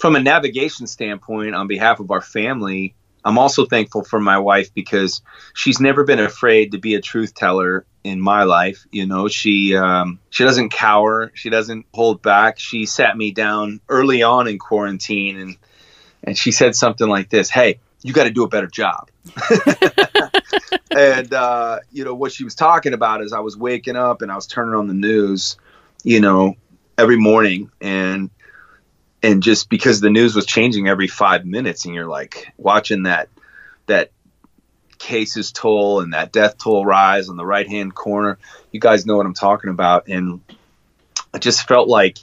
from 0.00 0.16
a 0.16 0.20
navigation 0.20 0.86
standpoint, 0.86 1.54
on 1.54 1.66
behalf 1.66 2.00
of 2.00 2.10
our 2.10 2.22
family, 2.22 2.94
I'm 3.22 3.36
also 3.36 3.66
thankful 3.66 4.02
for 4.02 4.18
my 4.18 4.38
wife 4.38 4.72
because 4.72 5.20
she's 5.52 5.78
never 5.78 6.04
been 6.04 6.18
afraid 6.18 6.72
to 6.72 6.78
be 6.78 6.94
a 6.94 7.02
truth 7.02 7.34
teller 7.34 7.84
in 8.02 8.18
my 8.18 8.44
life. 8.44 8.86
You 8.90 9.06
know, 9.06 9.28
she 9.28 9.76
um, 9.76 10.18
she 10.30 10.44
doesn't 10.44 10.70
cower, 10.70 11.30
she 11.34 11.50
doesn't 11.50 11.84
hold 11.92 12.22
back. 12.22 12.58
She 12.58 12.86
sat 12.86 13.14
me 13.14 13.30
down 13.30 13.80
early 13.90 14.22
on 14.22 14.48
in 14.48 14.58
quarantine 14.58 15.38
and 15.38 15.56
and 16.22 16.36
she 16.36 16.50
said 16.50 16.74
something 16.74 17.08
like 17.08 17.28
this: 17.28 17.50
"Hey, 17.50 17.78
you 18.02 18.14
got 18.14 18.24
to 18.24 18.30
do 18.30 18.44
a 18.44 18.48
better 18.48 18.68
job." 18.68 19.10
and 20.96 21.32
uh, 21.34 21.80
you 21.92 22.04
know 22.04 22.14
what 22.14 22.32
she 22.32 22.44
was 22.44 22.54
talking 22.54 22.94
about 22.94 23.22
is 23.22 23.34
I 23.34 23.40
was 23.40 23.54
waking 23.54 23.96
up 23.96 24.22
and 24.22 24.32
I 24.32 24.34
was 24.34 24.46
turning 24.46 24.74
on 24.74 24.86
the 24.86 24.94
news, 24.94 25.58
you 26.04 26.20
know, 26.20 26.56
every 26.96 27.18
morning 27.18 27.70
and 27.82 28.30
and 29.22 29.42
just 29.42 29.68
because 29.68 30.00
the 30.00 30.10
news 30.10 30.34
was 30.34 30.46
changing 30.46 30.88
every 30.88 31.06
five 31.06 31.44
minutes 31.44 31.84
and 31.84 31.94
you're 31.94 32.06
like 32.06 32.52
watching 32.56 33.04
that 33.04 33.28
that 33.86 34.10
cases 34.98 35.50
toll 35.52 36.00
and 36.00 36.12
that 36.12 36.32
death 36.32 36.58
toll 36.58 36.84
rise 36.84 37.28
on 37.28 37.36
the 37.36 37.46
right 37.46 37.68
hand 37.68 37.94
corner 37.94 38.38
you 38.70 38.80
guys 38.80 39.06
know 39.06 39.16
what 39.16 39.26
i'm 39.26 39.34
talking 39.34 39.70
about. 39.70 40.08
And 40.08 40.40
i 41.32 41.38
just 41.38 41.66
felt 41.66 41.88
like 41.88 42.18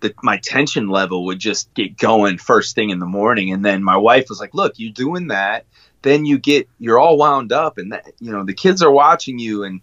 that 0.00 0.14
my 0.22 0.36
tension 0.38 0.88
level 0.88 1.26
would 1.26 1.38
just 1.38 1.72
get 1.74 1.96
going 1.96 2.38
first 2.38 2.74
thing 2.74 2.90
in 2.90 2.98
the 2.98 3.06
morning. 3.06 3.52
And 3.52 3.64
then 3.64 3.84
my 3.84 3.96
wife 3.96 4.28
was 4.28 4.40
like 4.40 4.54
look 4.54 4.74
you're 4.78 4.92
doing 4.92 5.28
that 5.28 5.64
then 6.02 6.24
you 6.24 6.38
get 6.38 6.68
you're 6.78 6.98
all 6.98 7.16
wound 7.16 7.52
up 7.52 7.78
and 7.78 7.92
that 7.92 8.12
you 8.20 8.32
know 8.32 8.44
the 8.44 8.54
kids 8.54 8.82
are 8.82 8.90
watching 8.90 9.38
you 9.38 9.64
and 9.64 9.80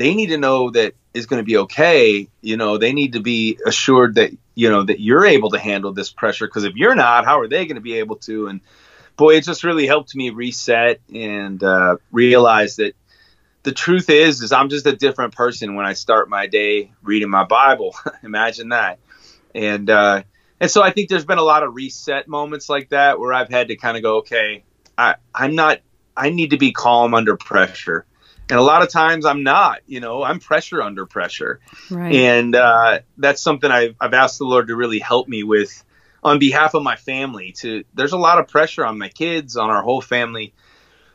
they 0.00 0.14
need 0.14 0.28
to 0.28 0.38
know 0.38 0.70
that 0.70 0.94
it's 1.12 1.26
going 1.26 1.42
to 1.42 1.44
be 1.44 1.58
okay 1.58 2.28
you 2.40 2.56
know 2.56 2.78
they 2.78 2.92
need 2.92 3.12
to 3.12 3.20
be 3.20 3.58
assured 3.66 4.14
that 4.14 4.32
you 4.60 4.68
know 4.68 4.82
that 4.82 5.00
you're 5.00 5.24
able 5.24 5.50
to 5.50 5.58
handle 5.58 5.92
this 5.92 6.12
pressure 6.12 6.46
because 6.46 6.64
if 6.64 6.74
you're 6.74 6.94
not 6.94 7.24
how 7.24 7.40
are 7.40 7.48
they 7.48 7.64
going 7.64 7.76
to 7.76 7.80
be 7.80 7.94
able 7.94 8.16
to? 8.16 8.48
And 8.48 8.60
boy 9.16 9.36
it 9.36 9.44
just 9.44 9.64
really 9.64 9.86
helped 9.86 10.14
me 10.14 10.28
reset 10.28 11.00
and 11.14 11.62
uh, 11.64 11.96
realize 12.12 12.76
that 12.76 12.94
the 13.62 13.72
truth 13.72 14.10
is 14.10 14.42
is 14.42 14.52
i'm 14.52 14.68
just 14.68 14.86
a 14.86 14.94
different 14.94 15.34
person 15.34 15.76
when 15.76 15.86
i 15.86 15.94
start 15.94 16.28
my 16.28 16.46
day 16.46 16.92
reading 17.02 17.30
my 17.30 17.44
bible. 17.44 17.94
Imagine 18.22 18.68
that. 18.68 18.98
And 19.54 19.88
uh, 19.88 20.22
and 20.60 20.70
so 20.70 20.82
i 20.82 20.90
think 20.90 21.08
there's 21.08 21.24
been 21.24 21.38
a 21.38 21.42
lot 21.42 21.62
of 21.62 21.74
reset 21.74 22.28
moments 22.28 22.68
like 22.68 22.90
that 22.90 23.18
where 23.18 23.32
i've 23.32 23.48
had 23.48 23.68
to 23.68 23.76
kind 23.76 23.96
of 23.96 24.02
go 24.02 24.16
okay 24.18 24.62
i 24.98 25.14
i'm 25.34 25.54
not 25.54 25.80
i 26.14 26.28
need 26.28 26.50
to 26.50 26.58
be 26.58 26.72
calm 26.72 27.14
under 27.14 27.36
pressure 27.36 28.04
And 28.50 28.58
a 28.58 28.62
lot 28.62 28.82
of 28.82 28.90
times 28.90 29.24
I'm 29.24 29.42
not, 29.42 29.80
you 29.86 30.00
know, 30.00 30.22
I'm 30.22 30.40
pressure 30.40 30.82
under 30.82 31.06
pressure. 31.06 31.60
Right. 31.90 32.14
And 32.14 32.56
uh, 32.56 33.00
that's 33.16 33.40
something 33.40 33.70
I've, 33.70 33.94
I've 34.00 34.14
asked 34.14 34.38
the 34.38 34.44
Lord 34.44 34.68
to 34.68 34.76
really 34.76 34.98
help 34.98 35.28
me 35.28 35.42
with 35.42 35.84
on 36.22 36.38
behalf 36.38 36.74
of 36.74 36.82
my 36.82 36.96
family 36.96 37.52
to 37.52 37.84
there's 37.94 38.12
a 38.12 38.18
lot 38.18 38.38
of 38.38 38.48
pressure 38.48 38.84
on 38.84 38.98
my 38.98 39.08
kids 39.08 39.56
on 39.56 39.70
our 39.70 39.82
whole 39.82 40.00
family 40.00 40.52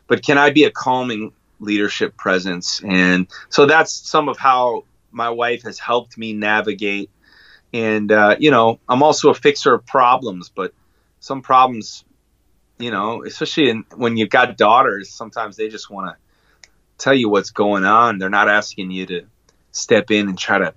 but 0.06 0.22
can 0.22 0.38
i 0.38 0.50
be 0.50 0.64
a 0.64 0.70
calming 0.70 1.32
leadership 1.60 2.16
presence 2.16 2.82
and 2.84 3.28
so 3.48 3.66
that's 3.66 3.92
some 3.92 4.28
of 4.28 4.36
how 4.36 4.84
my 5.10 5.30
wife 5.30 5.62
has 5.62 5.78
helped 5.78 6.18
me 6.18 6.32
navigate 6.32 7.10
and 7.72 8.12
uh, 8.12 8.36
you 8.38 8.50
know 8.50 8.78
i'm 8.88 9.02
also 9.02 9.30
a 9.30 9.34
fixer 9.34 9.74
of 9.74 9.86
problems 9.86 10.48
but 10.48 10.72
some 11.20 11.40
problems 11.40 12.04
you 12.78 12.90
know 12.90 13.24
especially 13.24 13.70
in, 13.70 13.84
when 13.94 14.16
you've 14.16 14.30
got 14.30 14.56
daughters 14.56 15.10
sometimes 15.10 15.56
they 15.56 15.68
just 15.68 15.88
want 15.88 16.08
to 16.08 16.25
tell 16.98 17.14
you 17.14 17.28
what's 17.28 17.50
going 17.50 17.84
on 17.84 18.18
they're 18.18 18.30
not 18.30 18.48
asking 18.48 18.90
you 18.90 19.06
to 19.06 19.26
step 19.72 20.10
in 20.10 20.28
and 20.28 20.38
try 20.38 20.58
to 20.58 20.74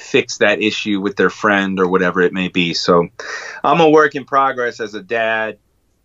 fix 0.00 0.38
that 0.38 0.62
issue 0.62 1.00
with 1.00 1.16
their 1.16 1.30
friend 1.30 1.78
or 1.78 1.88
whatever 1.88 2.20
it 2.20 2.32
may 2.32 2.48
be. 2.48 2.74
So 2.74 3.08
I'm 3.62 3.80
a 3.80 3.90
work 3.90 4.14
in 4.14 4.24
progress 4.24 4.80
as 4.80 4.94
a 4.94 5.02
dad, 5.02 5.58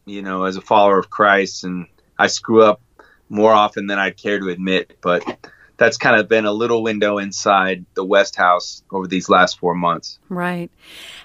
you 0.05 0.21
know, 0.21 0.43
as 0.43 0.57
a 0.57 0.62
follower 0.62 1.00
of 1.00 1.09
Christ, 1.09 1.63
and 1.63 1.88
I 2.17 2.27
screw 2.27 2.63
up 2.63 2.81
more 3.29 3.51
often 3.51 3.88
than 3.88 3.97
I'd 3.97 4.17
care 4.17 4.39
to 4.39 4.50
admit, 4.50 4.97
but 5.01 5.50
that's 5.77 5.97
kind 5.97 6.19
of 6.19 6.29
been 6.29 6.45
a 6.45 6.51
little 6.51 6.83
window 6.83 7.17
inside 7.17 7.85
the 7.95 8.05
West 8.05 8.35
House 8.35 8.83
over 8.91 9.07
these 9.07 9.29
last 9.29 9.59
four 9.59 9.74
months. 9.74 10.19
Right. 10.29 10.71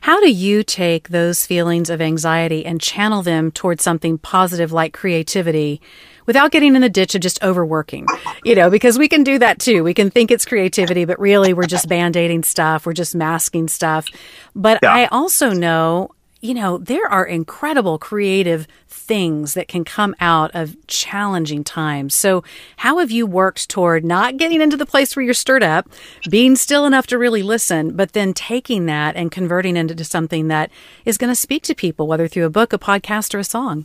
How 0.00 0.20
do 0.20 0.30
you 0.30 0.62
take 0.62 1.10
those 1.10 1.46
feelings 1.46 1.90
of 1.90 2.00
anxiety 2.00 2.64
and 2.64 2.80
channel 2.80 3.22
them 3.22 3.52
towards 3.52 3.84
something 3.84 4.18
positive 4.18 4.72
like 4.72 4.92
creativity 4.92 5.80
without 6.26 6.50
getting 6.50 6.74
in 6.74 6.82
the 6.82 6.88
ditch 6.88 7.14
of 7.14 7.20
just 7.20 7.42
overworking? 7.42 8.06
You 8.44 8.54
know, 8.54 8.70
because 8.70 8.98
we 8.98 9.08
can 9.08 9.24
do 9.24 9.38
that 9.38 9.58
too. 9.58 9.84
We 9.84 9.94
can 9.94 10.10
think 10.10 10.30
it's 10.30 10.44
creativity, 10.44 11.04
but 11.04 11.18
really 11.18 11.52
we're 11.52 11.66
just 11.66 11.88
band 11.88 12.16
aiding 12.16 12.42
stuff, 12.42 12.86
we're 12.86 12.92
just 12.92 13.14
masking 13.14 13.68
stuff. 13.68 14.06
But 14.54 14.80
yeah. 14.82 14.92
I 14.92 15.06
also 15.06 15.52
know 15.52 16.10
you 16.40 16.54
know, 16.54 16.78
there 16.78 17.06
are 17.06 17.24
incredible 17.24 17.98
creative 17.98 18.66
things 18.88 19.54
that 19.54 19.68
can 19.68 19.84
come 19.84 20.14
out 20.20 20.50
of 20.54 20.74
challenging 20.86 21.62
times. 21.64 22.14
So, 22.14 22.42
how 22.78 22.98
have 22.98 23.10
you 23.10 23.26
worked 23.26 23.68
toward 23.68 24.04
not 24.04 24.38
getting 24.38 24.62
into 24.62 24.76
the 24.76 24.86
place 24.86 25.14
where 25.14 25.24
you're 25.24 25.34
stirred 25.34 25.62
up, 25.62 25.88
being 26.30 26.56
still 26.56 26.86
enough 26.86 27.06
to 27.08 27.18
really 27.18 27.42
listen, 27.42 27.94
but 27.94 28.12
then 28.12 28.32
taking 28.32 28.86
that 28.86 29.16
and 29.16 29.30
converting 29.30 29.76
it 29.76 29.90
into 29.90 30.04
something 30.04 30.48
that 30.48 30.70
is 31.04 31.18
going 31.18 31.30
to 31.30 31.36
speak 31.36 31.62
to 31.64 31.74
people, 31.74 32.06
whether 32.06 32.26
through 32.26 32.46
a 32.46 32.50
book, 32.50 32.72
a 32.72 32.78
podcast, 32.78 33.34
or 33.34 33.38
a 33.38 33.44
song? 33.44 33.84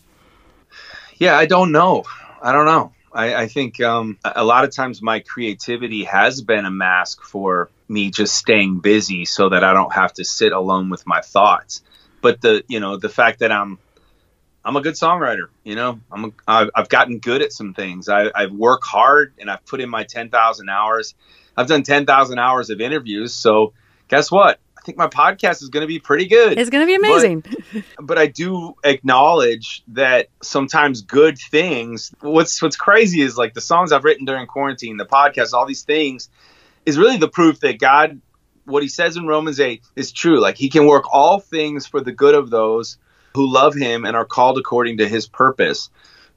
Yeah, 1.18 1.38
I 1.38 1.46
don't 1.46 1.72
know. 1.72 2.06
I 2.45 2.51
don't 2.53 2.65
know. 2.65 2.93
I, 3.11 3.35
I 3.35 3.47
think 3.47 3.81
um, 3.81 4.17
a 4.23 4.43
lot 4.43 4.65
of 4.65 4.75
times 4.75 5.01
my 5.01 5.19
creativity 5.19 6.03
has 6.03 6.41
been 6.41 6.65
a 6.65 6.71
mask 6.71 7.23
for 7.23 7.69
me 7.87 8.11
just 8.11 8.35
staying 8.35 8.79
busy 8.79 9.25
so 9.25 9.49
that 9.49 9.63
I 9.63 9.73
don't 9.73 9.93
have 9.93 10.13
to 10.13 10.25
sit 10.25 10.51
alone 10.51 10.89
with 10.89 11.07
my 11.07 11.21
thoughts 11.21 11.81
but 12.25 12.41
the 12.41 12.63
you 12.67 12.79
know 12.79 12.97
the 12.97 13.07
fact 13.07 13.41
that 13.41 13.51
I'm 13.51 13.77
I'm 14.63 14.75
a 14.75 14.81
good 14.81 14.95
songwriter. 14.95 15.49
You 15.63 15.75
know, 15.75 15.99
I'm 16.11 16.33
a, 16.47 16.69
I've 16.73 16.89
gotten 16.89 17.19
good 17.19 17.43
at 17.43 17.53
some 17.53 17.75
things. 17.75 18.09
I, 18.09 18.31
I've 18.33 18.51
worked 18.51 18.83
hard 18.83 19.35
and 19.37 19.47
I've 19.47 19.63
put 19.63 19.79
in 19.79 19.91
my 19.91 20.05
ten 20.05 20.31
thousand 20.31 20.67
hours. 20.67 21.13
I've 21.55 21.67
done 21.67 21.83
ten 21.83 22.07
thousand 22.07 22.39
hours 22.39 22.71
of 22.71 22.81
interviews. 22.81 23.35
So 23.35 23.73
guess 24.07 24.31
what? 24.31 24.59
I 24.86 24.94
think 24.94 25.00
my 25.00 25.08
podcast 25.08 25.63
is 25.63 25.70
going 25.70 25.82
to 25.82 25.88
be 25.88 25.98
pretty 25.98 26.27
good. 26.27 26.60
It's 26.60 26.70
going 26.70 26.84
to 26.84 26.86
be 26.86 26.94
amazing. 26.94 27.39
But, 27.39 27.84
but, 28.00 28.18
I 28.20 28.27
do 28.27 28.75
acknowledge 28.84 29.82
that 29.88 30.27
sometimes 30.44 31.01
good 31.01 31.39
things. 31.39 32.13
What's 32.22 32.62
what's 32.62 32.75
crazy 32.75 33.22
is 33.22 33.36
like 33.36 33.56
the 33.56 33.62
songs 33.62 33.92
I've 33.92 34.04
written 34.04 34.25
during 34.25 34.46
quarantine, 34.46 34.98
the 34.98 35.08
podcast, 35.08 35.54
all 35.54 35.65
these 35.65 35.82
things, 35.82 36.30
is 36.86 37.00
really 37.00 37.18
the 37.18 37.27
proof 37.27 37.62
that 37.62 37.80
God 37.80 38.22
what 38.65 38.84
he 38.84 38.89
says 38.89 39.18
in 39.18 39.25
Romans 39.25 39.60
8 39.60 39.82
is 39.96 40.12
true. 40.12 40.39
Like 40.39 40.56
he 40.56 40.70
can 40.70 40.86
work 40.86 41.06
all 41.12 41.39
things 41.39 41.88
for 41.88 42.00
the 42.00 42.12
good 42.12 42.36
of 42.36 42.51
those 42.51 43.00
who 43.34 43.51
love 43.51 43.74
him 43.74 44.06
and 44.06 44.15
are 44.15 44.24
called 44.24 44.60
according 44.60 44.98
to 44.98 45.08
his 45.08 45.25
purpose. 45.25 45.89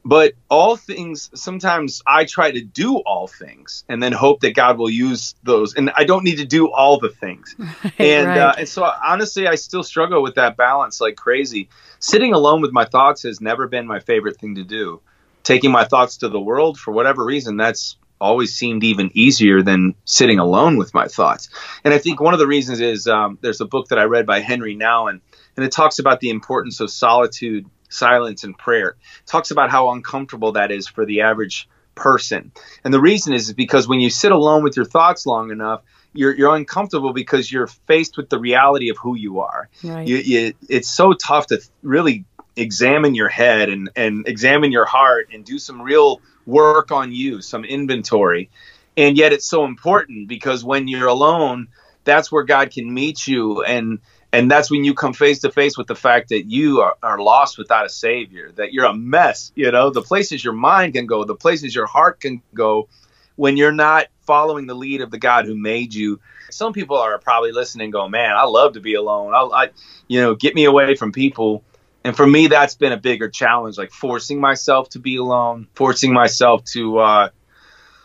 But 0.09 0.33
all 0.49 0.75
things, 0.77 1.29
sometimes 1.35 2.01
I 2.07 2.25
try 2.25 2.51
to 2.51 2.63
do 2.63 2.97
all 2.97 3.27
things 3.27 3.85
and 3.91 4.03
then 4.03 4.13
hope 4.13 4.41
that 4.41 4.55
God 4.55 4.79
will 4.79 4.89
use 4.89 5.35
those. 5.43 5.75
And 5.75 5.91
I 5.95 6.05
don't 6.05 6.25
need 6.25 6.39
to 6.39 6.47
do 6.47 6.73
all 6.73 6.99
the 6.99 7.11
things. 7.11 7.55
Right, 7.85 8.01
and, 8.01 8.29
right. 8.29 8.39
Uh, 8.39 8.55
and 8.59 8.69
so 8.69 8.85
honestly, 8.85 9.47
I 9.47 9.57
still 9.57 9.83
struggle 9.83 10.23
with 10.23 10.37
that 10.37 10.57
balance 10.57 11.01
like 11.01 11.17
crazy. 11.17 11.69
Sitting 11.99 12.33
alone 12.33 12.63
with 12.63 12.73
my 12.73 12.87
thoughts 12.87 13.23
has 13.25 13.41
never 13.41 13.69
been 13.69 13.87
my 13.87 14.01
favorite 14.01 14.39
thing 14.39 14.55
to 14.55 14.65
do. 14.65 15.01
Taking 15.43 15.71
my 15.71 15.85
thoughts 15.85 16.19
to 16.19 16.31
the 16.31 16.41
world, 16.41 16.79
for 16.79 16.93
whatever 16.93 17.25
reason, 17.25 17.59
that's 17.59 17.99
always 18.21 18.55
seemed 18.55 18.85
even 18.85 19.11
easier 19.13 19.63
than 19.63 19.95
sitting 20.07 20.39
alone 20.39 20.79
with 20.79 20.95
my 20.95 21.07
thoughts. 21.07 21.51
And 21.85 21.93
I 21.93 21.99
think 21.99 22.19
one 22.19 22.33
of 22.33 22.41
the 22.41 22.47
reasons 22.47 22.81
is 22.81 23.07
um, 23.07 23.39
there's 23.43 23.61
a 23.61 23.67
book 23.67 23.89
that 23.89 23.99
I 23.99 24.05
read 24.05 24.27
by 24.27 24.41
Henri 24.41 24.75
Nouwen, 24.75 25.21
and 25.57 25.65
it 25.65 25.73
talks 25.73 25.99
about 25.99 26.21
the 26.21 26.31
importance 26.31 26.81
of 26.81 26.91
solitude, 26.91 27.67
silence, 27.89 28.45
and 28.45 28.57
prayer. 28.57 28.91
It 29.21 29.27
talks 29.27 29.51
about 29.51 29.71
how 29.71 29.91
uncomfortable 29.91 30.53
that 30.53 30.71
is 30.71 30.89
for 30.89 31.05
the 31.05 31.23
average 31.23 31.69
person. 31.95 32.53
And 32.85 32.95
the 32.95 33.01
reason 33.01 33.33
is, 33.33 33.49
is 33.49 33.55
because 33.55 33.89
when 33.89 34.01
you 34.01 34.11
sit 34.11 34.33
alone 34.33 34.63
with 34.63 34.77
your 34.77 34.85
thoughts 34.85 35.27
long 35.27 35.51
enough, 35.51 35.83
you're, 36.13 36.35
you're 36.35 36.55
uncomfortable 36.55 37.13
because 37.13 37.51
you're 37.51 37.67
faced 37.67 38.17
with 38.17 38.31
the 38.31 38.39
reality 38.39 38.89
of 38.89 38.97
who 38.99 39.15
you 39.15 39.41
are. 39.41 39.69
Right. 39.83 40.07
You, 40.07 40.17
you, 40.17 40.55
it's 40.69 40.89
so 40.89 41.13
tough 41.13 41.49
to 41.49 41.61
really 41.83 42.25
examine 42.57 43.15
your 43.15 43.29
head 43.29 43.69
and, 43.69 43.91
and 43.95 44.27
examine 44.27 44.73
your 44.73 44.85
heart 44.85 45.29
and 45.33 45.45
do 45.45 45.59
some 45.59 45.83
real 45.83 46.21
work 46.47 46.91
on 46.91 47.13
you, 47.13 47.41
some 47.41 47.65
inventory. 47.65 48.51
And 48.97 49.17
yet 49.17 49.33
it's 49.33 49.47
so 49.47 49.65
important 49.65 50.29
because 50.29 50.65
when 50.65 50.89
you're 50.89 51.09
alone, 51.09 51.69
that's 52.05 52.33
where 52.33 52.43
God 52.43 52.71
can 52.71 52.93
meet 52.93 53.27
you 53.27 53.63
and 53.63 54.01
and 54.33 54.51
that's 54.51 54.71
when 54.71 54.85
you 54.85 54.95
come 54.95 55.13
face 55.13 55.41
to 55.41 55.51
face 55.51 55.79
with 55.79 55.87
the 55.87 55.95
fact 55.95 56.29
that 56.29 56.45
you 56.45 56.81
are, 56.81 56.97
are 57.03 57.19
lost 57.19 57.57
without 57.57 57.87
a 57.87 57.89
savior, 57.89 58.53
that 58.57 58.73
you're 58.73 58.85
a 58.85 58.95
mess, 58.95 59.53
you 59.55 59.71
know, 59.71 59.91
the 59.91 60.03
places 60.03 60.45
your 60.45 60.53
mind 60.53 60.95
can 60.95 61.07
go, 61.07 61.25
the 61.25 61.35
places 61.35 61.75
your 61.75 61.87
heart 61.87 62.21
can 62.21 62.43
go 62.55 62.89
when 63.37 63.57
you're 63.57 63.73
not 63.73 64.07
following 64.27 64.67
the 64.67 64.75
lead 64.75 65.01
of 65.01 65.11
the 65.11 65.19
God 65.19 65.47
who 65.47 65.57
made 65.57 65.95
you. 65.95 66.21
Some 66.51 66.73
people 66.73 66.97
are 66.97 67.19
probably 67.19 67.53
listening 67.53 67.91
going, 67.91 68.11
man, 68.11 68.35
I 68.37 68.45
love 68.45 68.75
to 68.75 68.81
be 68.81 68.95
alone. 68.95 69.35
I, 69.35 69.65
I 69.65 69.71
you 70.09 70.21
know, 70.21 70.35
get 70.35 70.55
me 70.55 70.65
away 70.65 70.95
from 70.95 71.13
people 71.13 71.63
and 72.05 72.17
for 72.17 72.27
me 72.27 72.47
that's 72.47 72.75
been 72.75 72.93
a 72.93 72.97
bigger 72.97 73.29
challenge 73.29 73.77
like 73.77 73.91
forcing 73.91 74.41
myself 74.41 74.89
to 74.91 74.99
be 74.99 75.17
alone 75.17 75.69
forcing 75.75 76.13
myself 76.13 76.65
to 76.65 76.99
uh, 76.99 77.29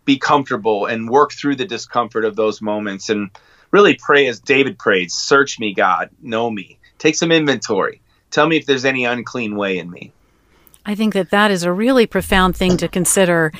be 0.05 0.17
comfortable 0.17 0.85
and 0.85 1.09
work 1.09 1.31
through 1.31 1.55
the 1.55 1.65
discomfort 1.65 2.25
of 2.25 2.35
those 2.35 2.61
moments 2.61 3.09
and 3.09 3.31
really 3.73 3.95
pray 3.95 4.27
as 4.27 4.39
david 4.39 4.79
prayed 4.79 5.11
search 5.11 5.59
me 5.59 5.73
god. 5.73 6.09
Know 6.21 6.49
me. 6.49 6.79
Take 6.99 7.15
some 7.15 7.31
inventory. 7.33 8.01
Tell 8.31 8.47
me 8.47 8.55
if 8.55 8.65
there's 8.65 8.85
any 8.85 9.03
unclean 9.03 9.57
way 9.57 9.79
in 9.79 9.91
me 9.91 10.13
I 10.85 10.95
think 10.95 11.13
that 11.13 11.29
that 11.29 11.49
is 11.49 11.63
a 11.63 11.71
really 11.71 12.05
profound 12.05 12.57
thing 12.57 12.75
to 12.77 12.89
consider 12.89 13.53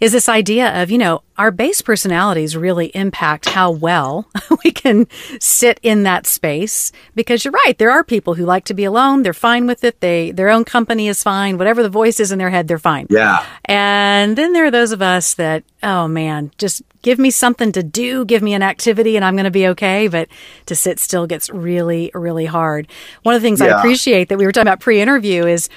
is 0.00 0.12
this 0.12 0.30
idea 0.30 0.82
of, 0.82 0.90
you 0.90 0.96
know, 0.96 1.22
our 1.36 1.50
base 1.50 1.82
personalities 1.82 2.56
really 2.56 2.86
impact 2.88 3.50
how 3.50 3.70
well 3.70 4.30
we 4.64 4.72
can 4.72 5.06
sit 5.40 5.78
in 5.82 6.04
that 6.04 6.26
space 6.26 6.90
because 7.14 7.44
you're 7.44 7.52
right, 7.66 7.76
there 7.76 7.90
are 7.90 8.02
people 8.02 8.34
who 8.34 8.46
like 8.46 8.64
to 8.64 8.74
be 8.74 8.84
alone, 8.84 9.22
they're 9.22 9.34
fine 9.34 9.66
with 9.66 9.84
it, 9.84 10.00
they 10.00 10.30
their 10.30 10.48
own 10.48 10.64
company 10.64 11.06
is 11.06 11.22
fine, 11.22 11.58
whatever 11.58 11.82
the 11.82 11.90
voice 11.90 12.18
is 12.18 12.32
in 12.32 12.38
their 12.38 12.50
head, 12.50 12.66
they're 12.66 12.78
fine. 12.78 13.06
Yeah. 13.10 13.44
And 13.66 14.36
then 14.36 14.54
there 14.54 14.64
are 14.64 14.70
those 14.70 14.92
of 14.92 15.02
us 15.02 15.34
that, 15.34 15.64
oh 15.82 16.08
man, 16.08 16.50
just 16.56 16.82
give 17.02 17.18
me 17.18 17.30
something 17.30 17.72
to 17.72 17.82
do, 17.82 18.24
give 18.24 18.42
me 18.42 18.54
an 18.54 18.62
activity 18.62 19.16
and 19.16 19.24
I'm 19.24 19.34
going 19.34 19.44
to 19.44 19.50
be 19.50 19.68
okay, 19.68 20.08
but 20.08 20.28
to 20.66 20.74
sit 20.74 20.98
still 20.98 21.26
gets 21.26 21.50
really 21.50 22.10
really 22.14 22.46
hard. 22.46 22.88
One 23.22 23.34
of 23.34 23.42
the 23.42 23.46
things 23.46 23.60
yeah. 23.60 23.66
I 23.66 23.78
appreciate 23.78 24.30
that 24.30 24.38
we 24.38 24.46
were 24.46 24.52
talking 24.52 24.68
about 24.68 24.80
pre-interview 24.80 25.46
is 25.46 25.68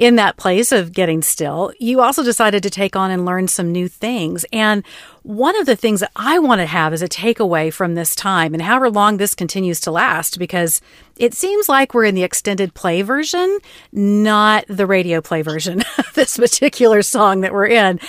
in 0.00 0.16
that 0.16 0.38
place 0.38 0.72
of 0.72 0.94
getting 0.94 1.20
still, 1.20 1.74
you 1.78 2.00
also 2.00 2.22
decided 2.22 2.62
to 2.62 2.70
take 2.70 2.96
on 2.96 3.10
and 3.10 3.26
learn 3.26 3.46
some 3.46 3.70
new 3.70 3.86
things. 3.86 4.46
And 4.50 4.82
one 5.24 5.54
of 5.60 5.66
the 5.66 5.76
things 5.76 6.00
that 6.00 6.10
I 6.16 6.38
want 6.38 6.62
to 6.62 6.66
have 6.66 6.94
as 6.94 7.02
a 7.02 7.08
takeaway 7.08 7.70
from 7.70 7.94
this 7.94 8.14
time 8.14 8.54
and 8.54 8.62
however 8.62 8.88
long 8.88 9.18
this 9.18 9.34
continues 9.34 9.78
to 9.80 9.90
last, 9.90 10.38
because 10.38 10.80
it 11.18 11.34
seems 11.34 11.68
like 11.68 11.92
we're 11.92 12.06
in 12.06 12.14
the 12.14 12.22
extended 12.22 12.72
play 12.72 13.02
version, 13.02 13.58
not 13.92 14.64
the 14.68 14.86
radio 14.86 15.20
play 15.20 15.42
version 15.42 15.82
of 15.98 16.14
this 16.14 16.38
particular 16.38 17.02
song 17.02 17.42
that 17.42 17.52
we're 17.52 17.66
in. 17.66 18.00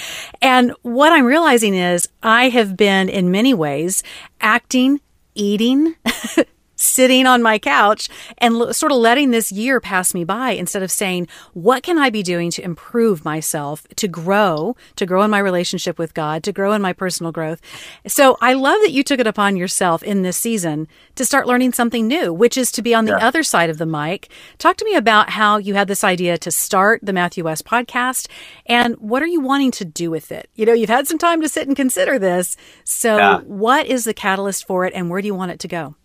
And 0.42 0.72
what 0.84 1.12
I'm 1.12 1.26
realizing 1.26 1.76
is 1.76 2.08
I 2.24 2.48
have 2.48 2.78
been 2.78 3.10
in 3.10 3.32
many 3.32 3.54
ways 3.54 4.02
acting, 4.40 5.02
eating, 5.36 5.96
sitting 6.82 7.28
on 7.28 7.42
my 7.44 7.60
couch 7.60 8.10
and 8.40 8.56
l- 8.56 8.74
sort 8.74 8.92
of 8.92 8.98
letting 8.98 9.32
this 9.32 9.52
year 9.52 9.80
pass 9.80 10.14
me 10.14 10.24
by 10.24 10.52
instead 10.52 10.84
of 10.84 10.92
saying, 10.92 11.28
what 11.54 11.84
can 11.84 11.98
I 11.98 12.10
be 12.10 12.24
doing 12.24 12.50
to 12.52 12.64
improve 12.64 13.24
myself, 13.24 13.88
to 13.96 14.08
grow, 14.08 14.76
to 14.96 15.06
grow 15.06 15.22
in 15.22 15.32
my 15.32 15.40
relationship 15.40 16.00
with 16.00 16.14
God, 16.14 16.44
to 16.44 16.52
grow 16.52 16.74
in 16.74 16.82
my 16.82 16.94
personal 16.94 17.32
growth? 17.32 17.62
So 18.08 18.38
I 18.42 18.54
love 18.54 18.82
that 18.82 18.92
you 18.92 19.04
took 19.04 19.20
it 19.20 19.28
upon 19.28 19.56
yourself 19.56 20.02
in 20.04 20.24
this 20.24 20.38
season 20.38 20.88
to 21.16 21.26
start 21.26 21.48
learning 21.48 21.74
something 21.74 22.08
new, 22.08 22.34
which 22.34 22.58
is 22.58 22.72
to 22.74 22.82
be 22.82 22.96
on 22.96 23.06
the 23.06 23.12
yeah. 23.12 23.28
other 23.28 23.44
side 23.44 23.70
of 23.70 23.78
the 23.78 23.86
mic. 23.86 24.32
Talk 24.58 24.78
to 24.78 24.86
me 24.86 24.96
about 24.96 25.30
how 25.30 25.58
you 25.58 25.76
had 25.76 25.88
this 25.88 26.04
idea 26.04 26.38
to 26.40 26.52
start 26.52 27.02
the 27.04 27.14
Matthew 27.14 27.44
West 27.44 27.66
podcast 27.66 28.28
and 28.66 28.96
what 28.96 29.22
are 29.22 29.28
you 29.28 29.42
wanting 29.42 29.72
to 29.72 29.86
do 29.86 30.10
with 30.10 30.32
it? 30.32 30.50
You 30.56 30.66
know, 30.66 30.74
you've 30.74 30.90
had 30.90 31.08
some 31.08 31.18
time 31.18 31.42
to 31.42 31.50
sit 31.50 31.68
and 31.68 31.76
consider 31.76 32.18
this. 32.18 32.58
So, 32.84 33.18
yeah. 33.18 33.40
what 33.42 33.86
is 33.86 34.04
the 34.04 34.14
catalyst 34.14 34.66
for 34.66 34.86
it 34.86 34.94
and 34.96 35.10
where 35.10 35.22
do 35.22 35.28
you 35.28 35.36
want 35.36 35.52
it 35.52 35.60
to 35.60 35.68
go? 35.68 35.96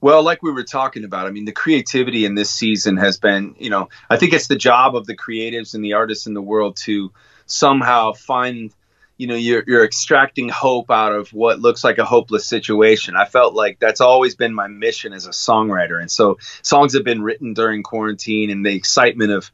Well, 0.00 0.22
like 0.22 0.42
we 0.42 0.50
were 0.50 0.64
talking 0.64 1.04
about, 1.04 1.26
I 1.26 1.30
mean, 1.30 1.44
the 1.44 1.52
creativity 1.52 2.24
in 2.24 2.34
this 2.34 2.50
season 2.50 2.96
has 2.96 3.18
been, 3.18 3.54
you 3.58 3.68
know, 3.68 3.90
I 4.08 4.16
think 4.16 4.32
it's 4.32 4.46
the 4.46 4.56
job 4.56 4.96
of 4.96 5.06
the 5.06 5.16
creatives 5.16 5.74
and 5.74 5.84
the 5.84 5.92
artists 5.94 6.26
in 6.26 6.32
the 6.32 6.40
world 6.40 6.76
to 6.84 7.12
somehow 7.44 8.14
find, 8.14 8.72
you 9.18 9.26
know, 9.26 9.34
you're, 9.34 9.62
you're 9.66 9.84
extracting 9.84 10.48
hope 10.48 10.90
out 10.90 11.12
of 11.12 11.34
what 11.34 11.60
looks 11.60 11.84
like 11.84 11.98
a 11.98 12.06
hopeless 12.06 12.46
situation. 12.46 13.14
I 13.14 13.26
felt 13.26 13.52
like 13.52 13.78
that's 13.78 14.00
always 14.00 14.36
been 14.36 14.54
my 14.54 14.68
mission 14.68 15.12
as 15.12 15.26
a 15.26 15.30
songwriter. 15.30 16.00
And 16.00 16.10
so 16.10 16.38
songs 16.62 16.94
have 16.94 17.04
been 17.04 17.22
written 17.22 17.52
during 17.52 17.82
quarantine 17.82 18.48
and 18.48 18.64
the 18.64 18.74
excitement 18.74 19.32
of, 19.32 19.50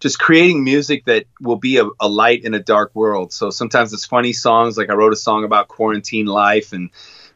just 0.00 0.18
creating 0.18 0.64
music 0.64 1.04
that 1.04 1.26
will 1.40 1.56
be 1.56 1.76
a, 1.76 1.84
a, 2.00 2.08
light 2.08 2.42
in 2.44 2.54
a 2.54 2.58
dark 2.58 2.90
world. 2.94 3.32
So 3.32 3.50
sometimes 3.50 3.92
it's 3.92 4.06
funny 4.06 4.32
songs, 4.32 4.78
like 4.78 4.88
I 4.88 4.94
wrote 4.94 5.12
a 5.12 5.16
song 5.16 5.44
about 5.44 5.68
quarantine 5.68 6.24
life 6.24 6.72
and 6.72 6.90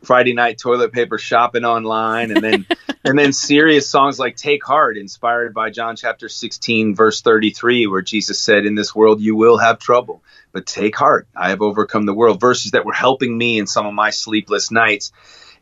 Friday 0.04 0.32
night 0.32 0.58
toilet 0.58 0.92
paper 0.92 1.18
shopping 1.18 1.64
online, 1.64 2.30
and 2.30 2.42
then 2.42 2.66
and 3.04 3.18
then 3.18 3.32
serious 3.32 3.88
songs 3.88 4.18
like 4.18 4.36
"Take 4.36 4.64
Heart," 4.64 4.96
inspired 4.96 5.54
by 5.54 5.70
John 5.70 5.96
chapter 5.96 6.28
16, 6.28 6.94
verse 6.94 7.20
33, 7.22 7.86
where 7.86 8.02
Jesus 8.02 8.38
said, 8.38 8.66
"In 8.66 8.74
this 8.74 8.94
world 8.94 9.20
you 9.20 9.36
will 9.36 9.58
have 9.58 9.78
trouble, 9.78 10.22
but 10.52 10.66
take 10.66 10.96
heart, 10.96 11.26
I 11.36 11.50
have 11.50 11.62
overcome 11.62 12.06
the 12.06 12.14
world." 12.14 12.40
Verses 12.40 12.72
that 12.72 12.84
were 12.84 12.92
helping 12.92 13.36
me 13.36 13.58
in 13.58 13.66
some 13.66 13.86
of 13.86 13.94
my 13.94 14.10
sleepless 14.10 14.70
nights. 14.70 15.12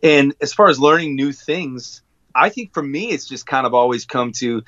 And 0.02 0.34
as 0.40 0.52
far 0.52 0.68
as 0.68 0.80
learning 0.80 1.14
new 1.14 1.32
things, 1.32 2.02
I 2.34 2.48
think 2.48 2.74
for 2.74 2.82
me, 2.82 3.10
it's 3.10 3.28
just 3.28 3.46
kind 3.46 3.66
of 3.66 3.74
always 3.74 4.04
come 4.04 4.32
to 4.38 4.62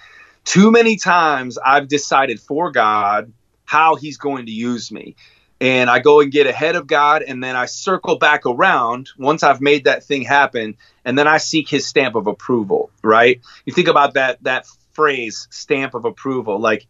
too 0.45 0.71
many 0.71 0.97
times 0.97 1.59
I've 1.59 1.89
decided 1.89 2.41
for 2.41 2.71
God 2.71 3.33
how 3.65 3.97
he's 3.97 4.19
going 4.19 4.47
to 4.47 4.53
use 4.53 4.93
me. 4.93 5.17
And 5.61 5.89
I 5.89 6.01
go 6.01 6.21
and 6.21 6.33
get 6.33 6.47
ahead 6.47 6.77
of 6.77 6.87
God, 6.87 7.23
and 7.23 7.43
then 7.43 7.57
I 7.57 7.67
circle 7.67 8.17
back 8.17 8.45
around 8.45 9.11
once 9.17 9.43
I've 9.43 9.61
made 9.61 9.85
that 9.85 10.05
thing 10.05 10.23
happen, 10.23 10.77
and 11.05 11.17
then 11.19 11.27
I 11.27 11.39
seek 11.39 11.69
his 11.69 11.87
stamp 11.87 12.17
of 12.17 12.27
approval, 12.27 12.91
right? 13.03 13.41
You 13.65 13.73
think 13.73 13.89
about 13.89 14.15
that 14.15 14.43
that 14.43 14.67
phrase, 14.93 15.49
stamp 15.51 15.95
of 15.95 16.05
approval. 16.05 16.59
Like, 16.59 16.87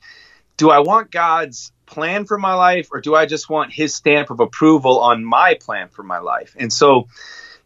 do 0.57 0.71
I 0.71 0.79
want 0.81 1.11
God's 1.11 1.73
plan 1.87 2.25
for 2.25 2.39
my 2.39 2.55
life, 2.55 2.89
or 2.91 3.01
do 3.01 3.15
I 3.15 3.27
just 3.27 3.51
want 3.51 3.73
his 3.73 3.95
stamp 3.95 4.31
of 4.31 4.41
approval 4.41 5.01
on 5.01 5.25
my 5.25 5.55
plan 5.61 5.89
for 5.89 6.03
my 6.03 6.19
life? 6.19 6.57
And 6.59 6.73
so 6.73 7.09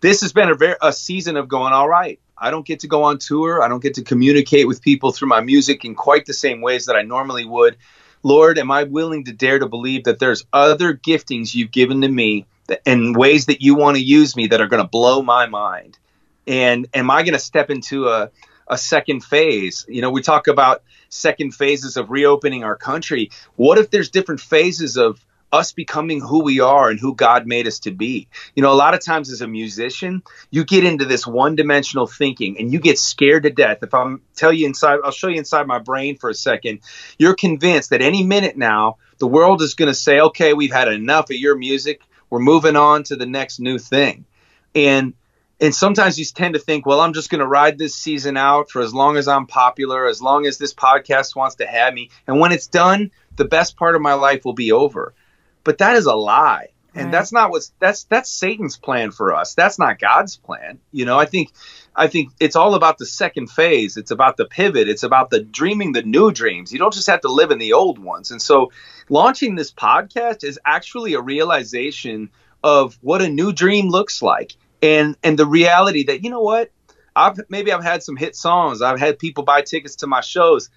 this 0.01 0.21
has 0.23 0.33
been 0.33 0.49
a 0.49 0.55
very 0.55 0.77
a 0.83 0.93
season 0.93 1.37
of 1.37 1.49
going, 1.49 1.73
all 1.73 1.89
right, 1.89 2.21
I 2.37 2.51
don't 2.51 2.67
get 2.67 2.81
to 2.81 2.89
go 2.89 3.05
on 3.05 3.19
tour. 3.19 3.63
I 3.63 3.69
don't 3.69 3.83
get 3.83 3.95
to 3.95 4.03
communicate 4.03 4.67
with 4.67 4.83
people 4.83 5.13
through 5.13 5.29
my 5.29 5.41
music 5.41 5.85
in 5.85 5.95
quite 5.95 6.27
the 6.27 6.35
same 6.35 6.61
ways 6.61 6.87
that 6.87 6.97
I 6.97 7.03
normally 7.03 7.45
would. 7.45 7.77
Lord, 8.23 8.59
am 8.59 8.71
I 8.71 8.85
willing 8.85 9.25
to 9.25 9.33
dare 9.33 9.59
to 9.59 9.69
believe 9.69 10.05
that 10.05 10.19
there's 10.19 10.45
other 10.53 10.95
giftings 10.95 11.55
you've 11.55 11.71
given 11.71 12.01
to 12.03 12.09
me 12.09 12.47
and 12.85 13.17
ways 13.17 13.47
that 13.47 13.63
you 13.63 13.75
want 13.75 13.97
to 13.97 14.03
use 14.03 14.37
me 14.37 14.49
that 14.49 14.61
are 14.61 14.67
going 14.67 14.83
to 14.83 14.89
blow 14.89 15.23
my 15.23 15.47
mind? 15.47 15.99
And 16.47 16.89
am 16.95 17.11
I 17.11 17.23
going 17.23 17.35
to 17.35 17.39
step 17.39 17.71
into 17.71 18.09
a, 18.09 18.31
a 18.67 18.79
second 18.79 19.23
phase? 19.23 19.85
You 19.89 20.03
know, 20.03 20.11
we 20.11 20.23
talk 20.23 20.49
about 20.49 20.83
second 21.11 21.55
phases 21.55 21.97
of 21.97 22.11
reopening 22.11 22.65
our 22.65 22.77
country. 22.77 23.31
What 23.57 23.79
if 23.79 23.91
there's 23.91 24.11
different 24.11 24.41
phases 24.41 24.97
of 24.97 25.21
us 25.53 25.73
becoming 25.73 26.21
who 26.21 26.43
we 26.43 26.61
are 26.61 26.91
and 26.91 27.01
who 27.01 27.15
God 27.15 27.47
made 27.47 27.67
us 27.67 27.81
to 27.81 27.91
be. 27.91 28.29
You 28.55 28.63
know, 28.63 28.73
a 28.73 28.75
lot 28.75 28.95
of 28.95 29.05
times 29.05 29.31
as 29.31 29.41
a 29.41 29.49
musician, 29.49 30.23
you 30.51 30.65
get 30.65 30.85
into 30.85 31.05
this 31.05 31.27
one-dimensional 31.27 32.07
thinking 32.07 32.59
and 32.59 32.73
you 32.73 32.79
get 32.79 32.99
scared 32.99 33.45
to 33.45 33.51
death. 33.51 33.79
If 33.83 33.95
I'm 33.95 34.23
tell 34.37 34.53
you 34.53 34.67
inside, 34.67 34.99
I'll 35.05 35.11
show 35.11 35.29
you 35.29 35.39
inside 35.39 35.67
my 35.67 35.79
brain 35.79 36.17
for 36.17 36.31
a 36.31 36.35
second. 36.35 36.81
You're 37.19 37.35
convinced 37.35 37.91
that 37.91 38.03
any 38.03 38.23
minute 38.23 38.57
now, 38.57 38.97
the 39.19 39.27
world 39.27 39.63
is 39.63 39.75
going 39.75 39.89
to 39.89 39.95
say, 39.95 40.21
"Okay, 40.21 40.53
we've 40.53 40.73
had 40.73 40.89
enough 40.89 41.31
of 41.31 41.37
your 41.37 41.57
music. 41.57 42.03
We're 42.31 42.41
moving 42.41 42.77
on 42.77 43.05
to 43.05 43.17
the 43.17 43.27
next 43.27 43.59
new 43.59 43.79
thing." 43.79 44.27
And 44.75 45.15
and 45.61 45.75
sometimes 45.75 46.19
you 46.19 46.25
tend 46.25 46.55
to 46.55 46.61
think, 46.61 46.87
well, 46.87 47.01
I'm 47.01 47.13
just 47.13 47.31
going 47.31 47.41
to 47.41 47.47
ride 47.47 47.79
this 47.79 47.95
season 47.95 48.37
out 48.37 48.71
for 48.71 48.81
as 48.81 48.95
long 48.95 49.17
as 49.17 49.27
I'm 49.27 49.47
popular, 49.47 50.07
as 50.07 50.23
long 50.23 50.47
as 50.47 50.57
this 50.57 50.73
podcast 50.73 51.35
wants 51.35 51.57
to 51.57 51.67
have 51.67 51.93
me. 51.93 52.11
And 52.29 52.39
when 52.39 52.53
it's 52.53 52.69
done, 52.69 53.11
the 53.35 53.45
best 53.45 53.77
part 53.77 53.97
of 53.97 54.03
my 54.03 54.15
life 54.15 54.45
will 54.45 54.53
be 54.53 54.71
over. 54.71 55.15
But 55.65 55.79
that 55.79 55.97
is 55.97 56.07
a 56.07 56.15
lie. 56.15 56.69
And 56.95 57.07
right. 57.07 57.13
that's 57.13 57.33
not 57.33 57.51
what's 57.51 57.73
that's 57.79 58.05
that's 58.05 58.31
Satan's 58.31 58.77
plan 58.77 59.11
for 59.11 59.35
us. 59.35 59.55
That's 59.55 59.79
not 59.79 59.99
God's 59.99 60.37
plan. 60.37 60.79
You 60.91 61.05
know, 61.05 61.19
I 61.19 61.27
think 61.27 61.53
I 61.95 62.07
think 62.07 62.33
it's 62.41 62.57
all 62.57 62.75
about 62.75 62.99
the 62.99 63.07
second 63.07 63.49
phase. 63.51 63.97
It's 63.97 64.11
about 64.11 64.37
the 64.37 64.47
pivot. 64.47 64.89
It's 64.89 65.03
about 65.03 65.31
the 65.31 65.41
dreaming 65.41 65.93
the 65.93 66.03
new 66.03 66.33
dreams. 66.33 66.73
You 66.73 66.79
don't 66.79 66.95
just 66.95 67.09
have 67.09 67.21
to 67.21 67.31
live 67.31 67.51
in 67.51 67.59
the 67.59 67.75
old 67.75 67.99
ones. 67.99 68.31
And 68.31 68.41
so 68.41 68.73
launching 69.09 69.55
this 69.55 69.71
podcast 69.71 70.45
is 70.45 70.59
actually 70.65 71.15
a 71.15 71.21
realization 71.21 72.31
of 72.65 72.99
what 73.03 73.23
a 73.23 73.29
new 73.29 73.53
dream 73.53 73.89
looks 73.89 74.23
like 74.23 74.57
and 74.83 75.17
and 75.23 75.39
the 75.39 75.47
reality 75.47 76.05
that 76.05 76.25
you 76.25 76.31
know 76.31 76.41
what 76.41 76.71
I've 77.15 77.39
maybe 77.49 77.73
I've 77.73 77.83
had 77.83 78.03
some 78.03 78.17
hit 78.17 78.37
songs. 78.37 78.81
I've 78.81 79.01
had 79.01 79.19
people 79.19 79.45
buy 79.45 79.63
tickets 79.63 79.97
to 79.97 80.07
my 80.07 80.21
shows. 80.21 80.71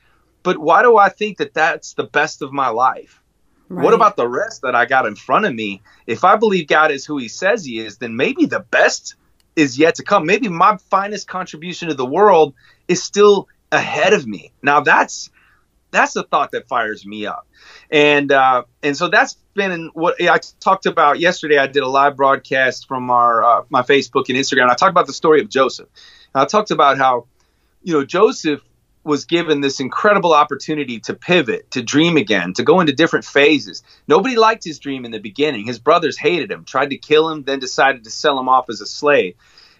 But 0.44 0.58
why 0.58 0.82
do 0.82 0.98
I 0.98 1.10
think 1.10 1.38
that 1.38 1.54
that's 1.54 1.94
the 1.94 2.04
best 2.04 2.42
of 2.42 2.52
my 2.52 2.70
life? 2.70 3.21
Right. 3.72 3.86
What 3.86 3.94
about 3.94 4.18
the 4.18 4.28
rest 4.28 4.64
that 4.64 4.76
I 4.76 4.86
got 4.86 5.06
in 5.06 5.16
front 5.16 5.46
of 5.46 5.56
me? 5.56 5.82
If 6.06 6.26
I 6.26 6.36
believe 6.36 6.68
God 6.68 6.92
is 6.92 7.06
who 7.06 7.18
he 7.18 7.30
says 7.30 7.64
he 7.64 7.80
is, 7.80 8.00
then 8.00 8.18
maybe 8.18 8.46
the 8.46 8.60
best 8.60 9.16
is 9.56 9.80
yet 9.80 9.96
to 9.96 10.04
come. 10.04 10.26
Maybe 10.26 10.50
my 10.50 10.78
finest 10.90 11.28
contribution 11.28 11.88
to 11.88 11.94
the 11.94 12.06
world 12.06 12.54
is 12.90 13.02
still 13.02 13.48
ahead 13.72 14.12
of 14.12 14.28
me. 14.28 14.52
Now 14.62 14.82
that's 14.82 15.30
that's 15.92 16.14
the 16.14 16.24
thought 16.24 16.52
that 16.52 16.68
fires 16.68 17.06
me 17.06 17.26
up. 17.26 17.48
And 17.90 18.32
uh, 18.32 18.64
and 18.84 18.98
so 18.98 19.08
that's 19.08 19.38
been 19.54 19.90
what 19.94 20.22
I 20.22 20.40
talked 20.60 20.86
about 20.86 21.20
yesterday. 21.20 21.58
I 21.58 21.68
did 21.68 21.84
a 21.84 21.88
live 21.88 22.18
broadcast 22.18 22.90
from 22.90 23.10
our 23.10 23.44
uh, 23.44 23.64
my 23.70 23.84
Facebook 23.84 24.28
and 24.28 24.38
Instagram. 24.38 24.70
I 24.70 24.76
talked 24.76 24.92
about 24.92 25.08
the 25.08 25.14
story 25.14 25.40
of 25.40 25.50
Joseph. 25.50 25.88
And 26.34 26.42
I 26.42 26.46
talked 26.46 26.72
about 26.72 26.98
how 26.98 27.28
you 27.84 27.94
know 27.94 28.04
Joseph 28.04 28.62
was 29.04 29.26
given 29.26 29.62
this 29.62 29.80
incredible 29.80 30.34
opportunity 30.34 31.00
to 31.00 31.14
pivot, 31.16 31.72
to 31.72 31.82
dream 31.82 32.18
again, 32.18 32.54
to 32.54 32.64
go 32.64 32.80
into 32.80 32.94
different 32.94 33.26
phases. 33.26 33.82
Nobody 34.08 34.36
liked 34.36 34.64
his 34.64 34.80
dream 34.80 35.06
in 35.06 35.12
the 35.12 35.20
beginning. 35.20 35.66
His 35.66 35.80
brothers 35.80 36.18
hated 36.18 36.52
him, 36.52 36.66
tried 36.66 36.92
to 36.92 36.98
kill 36.98 37.30
him, 37.30 37.44
then 37.44 37.60
decided 37.60 38.04
to 38.04 38.12
sell 38.12 38.40
him 38.40 38.48
off 38.48 38.70
as 38.70 38.82
a 38.82 38.86
slave. 38.86 39.36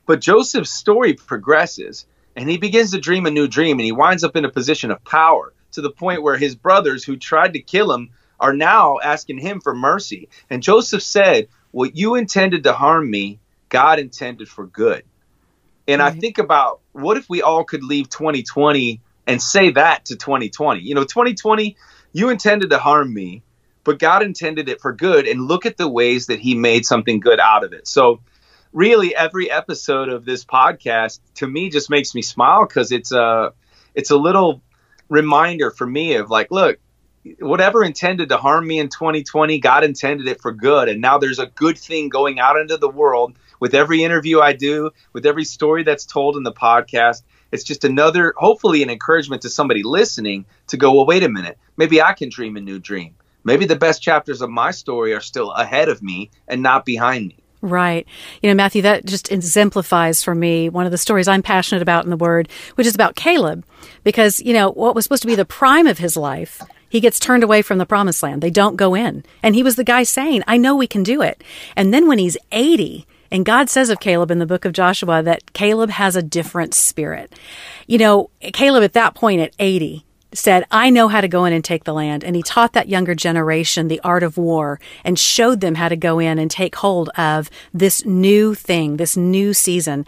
But 0.08 0.22
Joseph's 0.22 0.72
story 0.72 1.14
progresses, 1.14 2.06
and 2.36 2.50
he 2.50 2.58
begins 2.58 2.92
to 2.92 3.00
dream 3.00 3.28
a 3.28 3.32
new 3.32 3.48
dream, 3.48 3.78
and 3.78 3.86
he 3.86 3.92
winds 3.92 4.24
up 4.24 4.36
in 4.36 4.46
a 4.46 4.50
position 4.50 4.90
of 4.90 5.04
power 5.04 5.54
to 5.74 5.82
the 5.82 5.92
point 5.92 6.24
where 6.24 6.38
his 6.38 6.56
brothers 6.56 7.04
who 7.04 7.16
tried 7.16 7.54
to 7.54 7.62
kill 7.62 7.94
him 7.94 8.10
are 8.40 8.54
now 8.54 8.98
asking 9.04 9.38
him 9.38 9.62
for 9.62 9.76
mercy. 9.76 10.30
And 10.50 10.64
Joseph 10.64 11.04
said, 11.04 11.48
What 11.70 11.96
you 11.96 12.16
intended 12.16 12.64
to 12.64 12.74
harm 12.74 13.10
me, 13.10 13.40
God 13.70 14.00
intended 14.00 14.50
for 14.50 14.66
good. 14.66 15.04
And 15.88 16.02
right. 16.02 16.14
I 16.14 16.20
think 16.20 16.40
about 16.40 16.82
what 16.92 17.18
if 17.18 17.30
we 17.30 17.42
all 17.42 17.64
could 17.64 17.84
leave 17.84 18.10
2020 18.10 19.02
and 19.28 19.42
say 19.42 19.72
that 19.72 20.06
to 20.06 20.16
2020. 20.16 20.82
You 20.82 20.96
know, 20.96 21.04
2020, 21.04 21.78
you 22.14 22.30
intended 22.30 22.70
to 22.72 22.78
harm 22.78 23.14
me, 23.14 23.44
but 23.84 24.00
God 24.00 24.24
intended 24.24 24.70
it 24.70 24.82
for 24.82 24.94
good. 24.94 25.28
And 25.28 25.48
look 25.48 25.66
at 25.66 25.78
the 25.78 25.88
ways 25.88 26.28
that 26.28 26.40
He 26.40 26.56
made 26.56 26.86
something 26.86 27.20
good 27.20 27.40
out 27.40 27.64
of 27.64 27.74
it. 27.74 27.88
So, 27.88 28.22
really, 28.74 29.16
every 29.16 29.52
episode 29.52 30.10
of 30.10 30.26
this 30.26 30.46
podcast 30.46 31.20
to 31.36 31.48
me 31.48 31.70
just 31.70 31.90
makes 31.90 32.16
me 32.16 32.22
smile 32.22 32.66
because 32.66 32.92
it's 32.92 33.12
a 33.12 33.54
it's 33.96 34.12
a 34.12 34.18
little 34.18 34.62
reminder 35.10 35.72
for 35.72 35.86
me 35.86 36.16
of 36.16 36.30
like, 36.30 36.52
look, 36.52 36.80
whatever 37.40 37.84
intended 37.84 38.30
to 38.30 38.38
harm 38.38 38.66
me 38.66 38.80
in 38.80 38.90
2020, 38.90 39.60
God 39.60 39.84
intended 39.84 40.28
it 40.28 40.42
for 40.42 40.52
good. 40.52 40.90
And 40.90 41.02
now 41.02 41.18
there's 41.18 41.40
a 41.40 41.48
good 41.48 41.78
thing 41.78 42.10
going 42.10 42.40
out 42.40 42.58
into 42.60 42.78
the 42.78 42.90
world 42.90 43.36
with 43.60 43.76
every 43.76 44.04
interview 44.04 44.40
I 44.40 44.54
do, 44.54 44.92
with 45.14 45.26
every 45.26 45.44
story 45.44 45.84
that's 45.84 46.06
told 46.06 46.36
in 46.36 46.44
the 46.44 46.54
podcast. 46.54 47.22
It's 47.52 47.64
just 47.64 47.84
another, 47.84 48.34
hopefully, 48.38 48.84
an 48.84 48.90
encouragement 48.90 49.42
to 49.44 49.50
somebody 49.50 49.84
listening 49.84 50.46
to 50.68 50.78
go, 50.78 50.94
well, 50.94 51.06
wait 51.06 51.24
a 51.24 51.30
minute, 51.30 51.58
maybe 51.78 52.02
I 52.02 52.14
can 52.14 52.30
dream 52.30 52.58
a 52.58 52.62
new 52.62 52.80
dream. 52.80 53.16
Maybe 53.44 53.66
the 53.66 53.76
best 53.76 54.02
chapters 54.02 54.42
of 54.42 54.50
my 54.50 54.72
story 54.72 55.14
are 55.14 55.22
still 55.22 55.52
ahead 55.52 55.90
of 55.90 56.02
me 56.02 56.30
and 56.48 56.62
not 56.62 56.86
behind 56.86 57.28
me. 57.28 57.38
Right. 57.62 58.08
You 58.42 58.50
know, 58.50 58.56
Matthew, 58.56 58.82
that 58.84 59.06
just 59.06 59.32
exemplifies 59.32 60.24
for 60.24 60.34
me 60.34 60.70
one 60.70 60.86
of 60.86 60.92
the 60.92 60.98
stories 60.98 61.28
I'm 61.28 61.44
passionate 61.44 61.84
about 61.84 62.04
in 62.04 62.10
the 62.10 62.18
Word, 62.18 62.50
which 62.76 62.88
is 62.88 62.96
about 62.96 63.16
Caleb. 63.16 63.66
Because, 64.04 64.40
you 64.42 64.54
know, 64.54 64.72
what 64.72 64.96
was 64.96 65.06
supposed 65.06 65.22
to 65.24 65.28
be 65.28 65.36
the 65.36 65.46
prime 65.46 65.86
of 65.86 66.00
his 66.00 66.18
life, 66.18 66.62
he 66.90 67.00
gets 67.00 67.20
turned 67.20 67.44
away 67.44 67.62
from 67.62 67.78
the 67.78 67.86
promised 67.86 68.24
land. 68.24 68.42
They 68.42 68.50
don't 68.50 68.78
go 68.78 68.96
in. 68.96 69.24
And 69.44 69.54
he 69.54 69.64
was 69.64 69.76
the 69.76 69.84
guy 69.84 70.04
saying, 70.04 70.44
I 70.48 70.58
know 70.58 70.76
we 70.76 70.88
can 70.88 71.04
do 71.04 71.22
it. 71.22 71.44
And 71.76 71.94
then 71.94 72.08
when 72.08 72.18
he's 72.18 72.38
80, 72.52 73.06
And 73.32 73.46
God 73.46 73.70
says 73.70 73.90
of 73.90 74.00
Caleb 74.00 74.30
in 74.32 74.40
the 74.40 74.46
book 74.46 74.66
of 74.66 74.74
Joshua 74.74 75.24
that 75.24 75.54
Caleb 75.54 75.90
has 75.92 76.16
a 76.16 76.22
different 76.22 76.74
spirit. 76.74 77.34
You 77.88 77.98
know, 77.98 78.30
Caleb 78.42 78.84
at 78.84 78.94
that 78.94 79.16
point 79.16 79.42
at 79.42 79.56
80, 79.58 80.06
said, 80.34 80.66
I 80.72 80.90
know 80.90 81.08
how 81.08 81.22
to 81.22 81.28
go 81.28 81.46
in 81.46 81.54
and 81.54 81.64
take 81.64 81.84
the 81.84 81.94
land. 81.94 82.24
And 82.24 82.36
he 82.36 82.44
taught 82.44 82.74
that 82.74 82.90
younger 82.90 83.16
generation 83.16 83.88
the 83.88 84.00
art 84.02 84.24
of 84.24 84.38
war 84.38 84.80
and 85.04 85.20
showed 85.20 85.62
them 85.62 85.76
how 85.76 85.90
to 85.90 85.96
go 85.96 86.20
in 86.20 86.40
and 86.40 86.50
take 86.50 86.76
hold 86.76 87.10
of 87.18 87.50
this 87.74 88.06
new 88.06 88.56
thing, 88.56 88.98
this 88.98 89.18
new 89.18 89.54
season. 89.54 90.06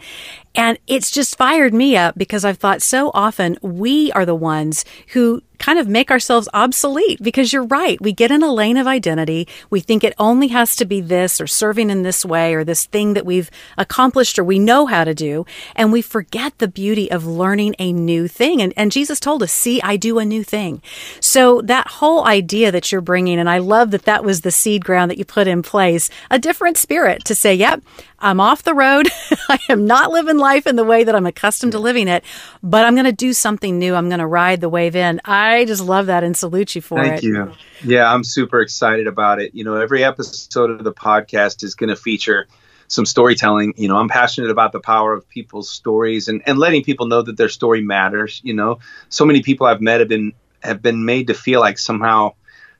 And 0.54 0.78
it's 0.86 1.10
just 1.10 1.36
fired 1.36 1.74
me 1.74 1.96
up 1.96 2.16
because 2.16 2.44
I've 2.44 2.58
thought 2.58 2.82
so 2.82 3.10
often 3.12 3.58
we 3.60 4.12
are 4.12 4.24
the 4.24 4.34
ones 4.34 4.84
who 5.08 5.42
kind 5.58 5.78
of 5.78 5.88
make 5.88 6.10
ourselves 6.10 6.48
obsolete 6.52 7.22
because 7.22 7.52
you're 7.52 7.64
right. 7.64 8.00
We 8.00 8.12
get 8.12 8.30
in 8.30 8.42
a 8.42 8.52
lane 8.52 8.76
of 8.76 8.86
identity. 8.86 9.48
We 9.70 9.80
think 9.80 10.04
it 10.04 10.14
only 10.18 10.48
has 10.48 10.76
to 10.76 10.84
be 10.84 11.00
this 11.00 11.40
or 11.40 11.46
serving 11.46 11.90
in 11.90 12.02
this 12.02 12.24
way 12.24 12.54
or 12.54 12.64
this 12.64 12.86
thing 12.86 13.14
that 13.14 13.24
we've 13.24 13.50
accomplished 13.78 14.38
or 14.38 14.44
we 14.44 14.58
know 14.58 14.86
how 14.86 15.04
to 15.04 15.14
do. 15.14 15.46
And 15.74 15.92
we 15.92 16.02
forget 16.02 16.58
the 16.58 16.68
beauty 16.68 17.10
of 17.10 17.26
learning 17.26 17.76
a 17.78 17.92
new 17.92 18.28
thing. 18.28 18.60
And, 18.60 18.74
and 18.76 18.92
Jesus 18.92 19.20
told 19.20 19.42
us, 19.42 19.52
see, 19.52 19.80
I 19.80 19.96
do 19.96 20.18
a 20.18 20.24
new 20.24 20.44
thing. 20.44 20.82
So 21.20 21.62
that 21.62 21.86
whole 21.86 22.26
idea 22.26 22.70
that 22.70 22.92
you're 22.92 23.00
bringing, 23.00 23.38
and 23.38 23.48
I 23.48 23.58
love 23.58 23.90
that 23.92 24.04
that 24.04 24.24
was 24.24 24.42
the 24.42 24.50
seed 24.50 24.84
ground 24.84 25.10
that 25.10 25.18
you 25.18 25.24
put 25.24 25.46
in 25.46 25.62
place, 25.62 26.10
a 26.30 26.38
different 26.38 26.76
spirit 26.76 27.24
to 27.24 27.34
say, 27.34 27.54
yep, 27.54 27.82
I'm 28.18 28.40
off 28.40 28.62
the 28.62 28.74
road. 28.74 29.08
I 29.48 29.58
am 29.68 29.86
not 29.86 30.10
living 30.10 30.38
life 30.38 30.66
in 30.66 30.76
the 30.76 30.84
way 30.84 31.04
that 31.04 31.14
I'm 31.14 31.26
accustomed 31.26 31.72
to 31.72 31.78
living 31.78 32.08
it, 32.08 32.24
but 32.62 32.84
I'm 32.84 32.94
going 32.94 33.04
to 33.06 33.12
do 33.12 33.32
something 33.32 33.78
new. 33.78 33.94
I'm 33.94 34.08
going 34.08 34.20
to 34.20 34.26
ride 34.26 34.60
the 34.60 34.68
wave 34.68 34.96
in. 34.96 35.20
I 35.24 35.64
just 35.64 35.82
love 35.82 36.06
that 36.06 36.24
and 36.24 36.36
salute 36.36 36.74
you 36.74 36.80
for 36.80 36.98
Thank 36.98 37.24
it. 37.24 37.34
Thank 37.34 37.54
you. 37.82 37.92
Yeah, 37.96 38.12
I'm 38.12 38.24
super 38.24 38.60
excited 38.60 39.06
about 39.06 39.40
it. 39.40 39.54
You 39.54 39.64
know, 39.64 39.76
every 39.76 40.04
episode 40.04 40.70
of 40.70 40.84
the 40.84 40.92
podcast 40.92 41.62
is 41.62 41.74
going 41.74 41.90
to 41.90 41.96
feature 41.96 42.46
some 42.88 43.06
storytelling. 43.06 43.74
You 43.76 43.88
know, 43.88 43.96
I'm 43.96 44.08
passionate 44.08 44.50
about 44.50 44.72
the 44.72 44.80
power 44.80 45.12
of 45.12 45.28
people's 45.28 45.70
stories 45.70 46.28
and, 46.28 46.42
and 46.46 46.58
letting 46.58 46.82
people 46.82 47.06
know 47.06 47.22
that 47.22 47.36
their 47.36 47.48
story 47.48 47.82
matters. 47.82 48.40
You 48.44 48.54
know, 48.54 48.78
so 49.08 49.24
many 49.24 49.42
people 49.42 49.66
I've 49.66 49.80
met 49.80 50.00
have 50.00 50.08
been 50.08 50.32
have 50.62 50.80
been 50.80 51.04
made 51.04 51.26
to 51.26 51.34
feel 51.34 51.60
like 51.60 51.78
somehow 51.78 52.34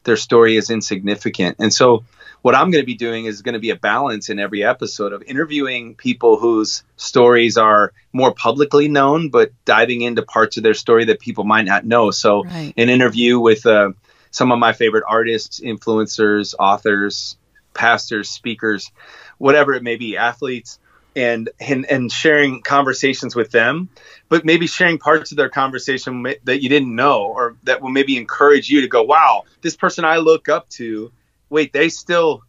their 0.04 0.16
story 0.16 0.56
is 0.56 0.70
insignificant. 0.70 1.56
And 1.58 1.72
so 1.72 2.04
what 2.44 2.54
I'm 2.54 2.70
going 2.70 2.82
to 2.82 2.86
be 2.86 2.94
doing 2.94 3.24
is 3.24 3.40
going 3.40 3.54
to 3.54 3.58
be 3.58 3.70
a 3.70 3.76
balance 3.76 4.28
in 4.28 4.38
every 4.38 4.62
episode 4.62 5.14
of 5.14 5.22
interviewing 5.22 5.94
people 5.94 6.38
whose 6.38 6.82
stories 6.98 7.56
are 7.56 7.94
more 8.12 8.34
publicly 8.34 8.86
known, 8.86 9.30
but 9.30 9.52
diving 9.64 10.02
into 10.02 10.20
parts 10.20 10.58
of 10.58 10.62
their 10.62 10.74
story 10.74 11.06
that 11.06 11.20
people 11.20 11.44
might 11.44 11.64
not 11.64 11.86
know. 11.86 12.10
So, 12.10 12.44
right. 12.44 12.74
an 12.76 12.90
interview 12.90 13.40
with 13.40 13.64
uh, 13.64 13.92
some 14.30 14.52
of 14.52 14.58
my 14.58 14.74
favorite 14.74 15.04
artists, 15.08 15.58
influencers, 15.58 16.54
authors, 16.58 17.38
pastors, 17.72 18.28
speakers, 18.28 18.92
whatever 19.38 19.72
it 19.72 19.82
may 19.82 19.96
be, 19.96 20.18
athletes. 20.18 20.78
And, 21.16 21.48
and 21.60 21.86
and 21.86 22.10
sharing 22.10 22.60
conversations 22.60 23.36
with 23.36 23.52
them, 23.52 23.88
but 24.28 24.44
maybe 24.44 24.66
sharing 24.66 24.98
parts 24.98 25.30
of 25.30 25.36
their 25.36 25.48
conversation 25.48 26.24
that 26.42 26.60
you 26.60 26.68
didn't 26.68 26.92
know, 26.92 27.26
or 27.26 27.56
that 27.62 27.80
will 27.82 27.90
maybe 27.90 28.16
encourage 28.16 28.68
you 28.68 28.80
to 28.80 28.88
go, 28.88 29.04
"Wow, 29.04 29.44
this 29.62 29.76
person 29.76 30.04
I 30.04 30.16
look 30.16 30.48
up 30.48 30.68
to 30.70 31.12
wait, 31.54 31.72
they 31.72 31.88
still 31.88 32.42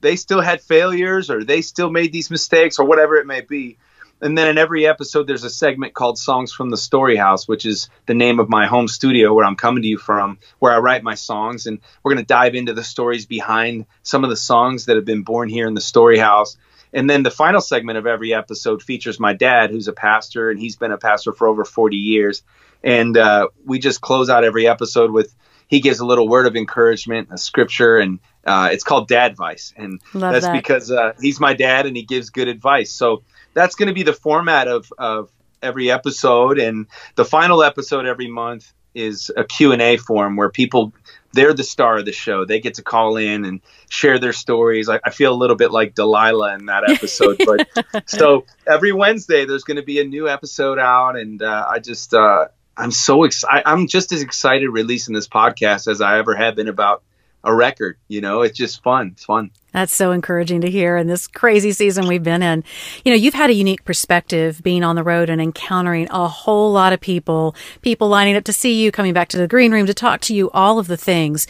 they 0.00 0.16
still 0.16 0.40
had 0.40 0.62
failures 0.62 1.28
or 1.28 1.42
they 1.42 1.60
still 1.60 1.90
made 1.90 2.12
these 2.12 2.30
mistakes 2.30 2.78
or 2.78 2.86
whatever 2.86 3.16
it 3.16 3.26
may 3.26 3.40
be. 3.40 3.78
And 4.20 4.38
then 4.38 4.48
in 4.48 4.58
every 4.58 4.86
episode, 4.86 5.26
there's 5.26 5.44
a 5.44 5.50
segment 5.50 5.92
called 5.92 6.18
Songs 6.18 6.52
from 6.52 6.70
the 6.70 6.76
Story 6.76 7.16
House, 7.16 7.48
which 7.48 7.66
is 7.66 7.90
the 8.06 8.14
name 8.14 8.38
of 8.38 8.48
my 8.48 8.66
home 8.66 8.86
studio 8.86 9.34
where 9.34 9.44
I'm 9.44 9.56
coming 9.56 9.82
to 9.82 9.88
you 9.88 9.98
from, 9.98 10.38
where 10.60 10.72
I 10.72 10.78
write 10.78 11.02
my 11.02 11.14
songs. 11.14 11.66
And 11.66 11.80
we're 12.02 12.14
going 12.14 12.24
to 12.24 12.28
dive 12.28 12.54
into 12.54 12.74
the 12.74 12.84
stories 12.84 13.26
behind 13.26 13.86
some 14.02 14.22
of 14.22 14.30
the 14.30 14.36
songs 14.36 14.86
that 14.86 14.96
have 14.96 15.04
been 15.04 15.24
born 15.24 15.48
here 15.48 15.66
in 15.66 15.74
the 15.74 15.80
Story 15.80 16.18
House. 16.18 16.56
And 16.92 17.10
then 17.10 17.24
the 17.24 17.30
final 17.30 17.60
segment 17.60 17.98
of 17.98 18.06
every 18.06 18.32
episode 18.32 18.82
features 18.84 19.18
my 19.18 19.32
dad, 19.32 19.70
who's 19.70 19.88
a 19.88 19.92
pastor, 19.92 20.48
and 20.50 20.60
he's 20.60 20.76
been 20.76 20.92
a 20.92 20.98
pastor 20.98 21.32
for 21.32 21.48
over 21.48 21.64
40 21.64 21.96
years. 21.96 22.44
And 22.84 23.16
uh, 23.16 23.48
we 23.64 23.80
just 23.80 24.00
close 24.00 24.30
out 24.30 24.44
every 24.44 24.68
episode 24.68 25.10
with 25.10 25.34
he 25.68 25.80
gives 25.80 26.00
a 26.00 26.06
little 26.06 26.28
word 26.28 26.46
of 26.46 26.56
encouragement, 26.56 27.28
a 27.30 27.38
scripture, 27.38 27.98
and 27.98 28.20
uh, 28.44 28.68
it's 28.72 28.84
called 28.84 29.08
Dad 29.08 29.32
Advice, 29.32 29.72
and 29.76 30.00
Love 30.12 30.32
that's 30.32 30.46
that. 30.46 30.52
because 30.52 30.90
uh, 30.90 31.12
he's 31.20 31.40
my 31.40 31.54
dad 31.54 31.86
and 31.86 31.96
he 31.96 32.02
gives 32.02 32.30
good 32.30 32.48
advice. 32.48 32.90
So 32.92 33.22
that's 33.54 33.74
going 33.74 33.88
to 33.88 33.94
be 33.94 34.02
the 34.02 34.12
format 34.12 34.68
of 34.68 34.92
of 34.98 35.30
every 35.62 35.90
episode, 35.90 36.58
and 36.58 36.86
the 37.14 37.24
final 37.24 37.62
episode 37.62 38.06
every 38.06 38.28
month 38.28 38.72
is 38.94 39.30
a 39.36 39.42
Q&A 39.42 39.96
forum 39.96 40.36
where 40.36 40.50
people 40.50 40.92
they're 41.32 41.52
the 41.52 41.64
star 41.64 41.98
of 41.98 42.04
the 42.04 42.12
show. 42.12 42.44
They 42.44 42.60
get 42.60 42.74
to 42.74 42.82
call 42.82 43.16
in 43.16 43.44
and 43.44 43.60
share 43.88 44.20
their 44.20 44.32
stories. 44.32 44.88
I, 44.88 45.00
I 45.04 45.10
feel 45.10 45.32
a 45.32 45.34
little 45.34 45.56
bit 45.56 45.72
like 45.72 45.96
Delilah 45.96 46.54
in 46.54 46.66
that 46.66 46.88
episode. 46.88 47.40
But 47.44 47.68
so 48.08 48.46
every 48.66 48.92
Wednesday 48.92 49.44
there's 49.44 49.64
going 49.64 49.78
to 49.78 49.82
be 49.82 50.00
a 50.00 50.04
new 50.04 50.28
episode 50.28 50.78
out, 50.78 51.16
and 51.16 51.42
uh, 51.42 51.66
I 51.68 51.80
just 51.80 52.14
uh, 52.14 52.46
I'm 52.76 52.90
so 52.90 53.24
excited. 53.24 53.62
I'm 53.66 53.86
just 53.86 54.12
as 54.12 54.22
excited 54.22 54.68
releasing 54.68 55.14
this 55.14 55.28
podcast 55.28 55.88
as 55.88 56.00
I 56.00 56.18
ever 56.18 56.34
have 56.34 56.56
been 56.56 56.68
about 56.68 57.02
a 57.44 57.54
record. 57.54 57.98
You 58.08 58.20
know, 58.20 58.42
it's 58.42 58.56
just 58.56 58.82
fun. 58.82 59.10
It's 59.12 59.24
fun. 59.24 59.50
That's 59.72 59.94
so 59.94 60.12
encouraging 60.12 60.62
to 60.62 60.70
hear 60.70 60.96
in 60.96 61.06
this 61.06 61.26
crazy 61.26 61.72
season 61.72 62.06
we've 62.06 62.22
been 62.22 62.42
in. 62.42 62.64
You 63.04 63.12
know, 63.12 63.16
you've 63.16 63.34
had 63.34 63.50
a 63.50 63.54
unique 63.54 63.84
perspective 63.84 64.62
being 64.62 64.82
on 64.82 64.96
the 64.96 65.02
road 65.02 65.28
and 65.28 65.40
encountering 65.40 66.08
a 66.10 66.28
whole 66.28 66.72
lot 66.72 66.92
of 66.92 67.00
people, 67.00 67.54
people 67.82 68.08
lining 68.08 68.36
up 68.36 68.44
to 68.44 68.52
see 68.52 68.82
you, 68.82 68.90
coming 68.90 69.12
back 69.12 69.28
to 69.28 69.36
the 69.36 69.48
green 69.48 69.72
room 69.72 69.86
to 69.86 69.94
talk 69.94 70.20
to 70.22 70.34
you, 70.34 70.50
all 70.52 70.78
of 70.78 70.86
the 70.86 70.96
things. 70.96 71.46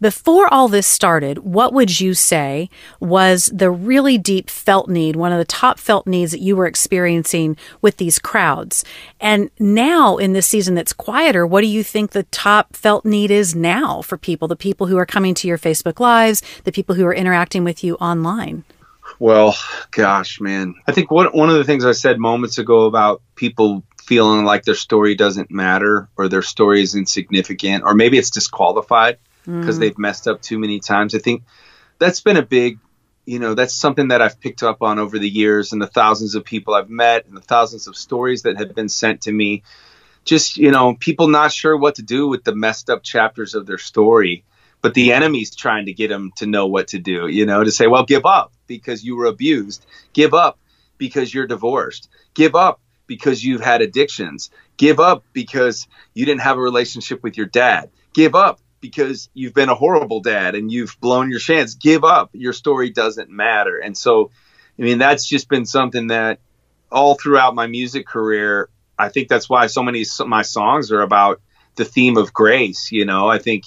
Before 0.00 0.48
all 0.48 0.68
this 0.68 0.86
started, 0.86 1.40
what 1.40 1.74
would 1.74 2.00
you 2.00 2.14
say 2.14 2.70
was 3.00 3.50
the 3.52 3.70
really 3.70 4.16
deep 4.16 4.48
felt 4.48 4.88
need, 4.88 5.14
one 5.14 5.30
of 5.30 5.36
the 5.36 5.44
top 5.44 5.78
felt 5.78 6.06
needs 6.06 6.32
that 6.32 6.40
you 6.40 6.56
were 6.56 6.66
experiencing 6.66 7.54
with 7.82 7.98
these 7.98 8.18
crowds? 8.18 8.82
And 9.20 9.50
now 9.58 10.16
in 10.16 10.32
this 10.32 10.46
season 10.46 10.74
that's 10.74 10.94
quieter, 10.94 11.46
what 11.46 11.60
do 11.60 11.66
you 11.66 11.82
think 11.82 12.12
the 12.12 12.22
top 12.22 12.74
felt 12.74 13.04
need 13.04 13.30
is 13.30 13.54
now 13.54 14.00
for 14.00 14.16
people, 14.16 14.48
the 14.48 14.56
people 14.56 14.86
who 14.86 14.96
are 14.96 15.04
coming 15.04 15.34
to 15.34 15.46
your 15.46 15.58
Facebook 15.58 16.00
Lives, 16.00 16.42
the 16.64 16.72
people 16.72 16.94
who 16.94 17.04
are 17.04 17.14
interacting 17.14 17.62
with 17.62 17.84
you 17.84 17.96
online? 17.96 18.64
Well, 19.18 19.54
gosh, 19.90 20.40
man. 20.40 20.76
I 20.86 20.92
think 20.92 21.10
one, 21.10 21.26
one 21.26 21.50
of 21.50 21.56
the 21.56 21.64
things 21.64 21.84
I 21.84 21.92
said 21.92 22.18
moments 22.18 22.56
ago 22.56 22.86
about 22.86 23.20
people 23.34 23.82
feeling 24.02 24.46
like 24.46 24.64
their 24.64 24.74
story 24.74 25.14
doesn't 25.14 25.50
matter 25.50 26.08
or 26.16 26.28
their 26.28 26.40
story 26.40 26.80
is 26.80 26.94
insignificant 26.94 27.84
or 27.84 27.94
maybe 27.94 28.16
it's 28.16 28.30
disqualified 28.30 29.18
because 29.44 29.76
mm. 29.76 29.80
they've 29.80 29.98
messed 29.98 30.28
up 30.28 30.40
too 30.42 30.58
many 30.58 30.80
times. 30.80 31.14
I 31.14 31.18
think 31.18 31.44
that's 31.98 32.20
been 32.20 32.36
a 32.36 32.42
big, 32.42 32.78
you 33.24 33.38
know, 33.38 33.54
that's 33.54 33.74
something 33.74 34.08
that 34.08 34.22
I've 34.22 34.40
picked 34.40 34.62
up 34.62 34.82
on 34.82 34.98
over 34.98 35.18
the 35.18 35.28
years 35.28 35.72
and 35.72 35.80
the 35.80 35.86
thousands 35.86 36.34
of 36.34 36.44
people 36.44 36.74
I've 36.74 36.90
met 36.90 37.26
and 37.26 37.36
the 37.36 37.42
thousands 37.42 37.86
of 37.86 37.96
stories 37.96 38.42
that 38.42 38.58
have 38.58 38.74
been 38.74 38.88
sent 38.88 39.22
to 39.22 39.32
me. 39.32 39.62
Just, 40.24 40.56
you 40.56 40.70
know, 40.70 40.94
people 40.94 41.28
not 41.28 41.52
sure 41.52 41.76
what 41.76 41.96
to 41.96 42.02
do 42.02 42.28
with 42.28 42.44
the 42.44 42.54
messed 42.54 42.90
up 42.90 43.02
chapters 43.02 43.54
of 43.54 43.66
their 43.66 43.78
story, 43.78 44.44
but 44.82 44.94
the 44.94 45.12
enemy's 45.12 45.54
trying 45.54 45.86
to 45.86 45.92
get 45.92 46.08
them 46.08 46.32
to 46.36 46.46
know 46.46 46.66
what 46.66 46.88
to 46.88 46.98
do, 46.98 47.26
you 47.26 47.46
know, 47.46 47.64
to 47.64 47.70
say, 47.70 47.86
well, 47.86 48.04
give 48.04 48.26
up 48.26 48.52
because 48.66 49.04
you 49.04 49.16
were 49.16 49.26
abused, 49.26 49.84
give 50.12 50.34
up 50.34 50.58
because 50.98 51.32
you're 51.32 51.46
divorced, 51.46 52.08
give 52.34 52.54
up 52.54 52.80
because 53.06 53.44
you've 53.44 53.62
had 53.62 53.82
addictions, 53.82 54.50
give 54.76 55.00
up 55.00 55.24
because 55.32 55.88
you 56.14 56.24
didn't 56.24 56.42
have 56.42 56.58
a 56.58 56.60
relationship 56.60 57.22
with 57.22 57.36
your 57.36 57.46
dad, 57.46 57.90
give 58.12 58.34
up 58.34 58.60
because 58.80 59.28
you've 59.34 59.54
been 59.54 59.68
a 59.68 59.74
horrible 59.74 60.20
dad 60.20 60.54
and 60.54 60.72
you've 60.72 60.96
blown 61.00 61.30
your 61.30 61.40
chance. 61.40 61.74
Give 61.74 62.04
up. 62.04 62.30
Your 62.32 62.52
story 62.52 62.90
doesn't 62.90 63.30
matter. 63.30 63.78
And 63.78 63.96
so, 63.96 64.30
I 64.78 64.82
mean, 64.82 64.98
that's 64.98 65.26
just 65.26 65.48
been 65.48 65.66
something 65.66 66.08
that 66.08 66.40
all 66.90 67.14
throughout 67.14 67.54
my 67.54 67.66
music 67.66 68.06
career, 68.06 68.68
I 68.98 69.08
think 69.08 69.28
that's 69.28 69.48
why 69.48 69.66
so 69.66 69.82
many 69.82 70.02
of 70.02 70.26
my 70.26 70.42
songs 70.42 70.90
are 70.92 71.02
about 71.02 71.40
the 71.76 71.84
theme 71.84 72.16
of 72.16 72.32
grace. 72.32 72.90
You 72.90 73.04
know, 73.04 73.28
I 73.28 73.38
think 73.38 73.64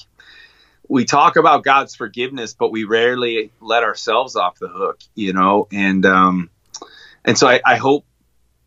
we 0.87 1.05
talk 1.05 1.37
about 1.37 1.63
God's 1.63 1.95
forgiveness, 1.95 2.53
but 2.53 2.71
we 2.71 2.83
rarely 2.83 3.51
let 3.61 3.83
ourselves 3.83 4.35
off 4.35 4.59
the 4.59 4.67
hook, 4.67 4.99
you 5.15 5.33
know, 5.33 5.67
and, 5.71 6.05
um, 6.05 6.49
and 7.23 7.37
so 7.37 7.47
I, 7.47 7.61
I 7.65 7.75
hope 7.77 8.05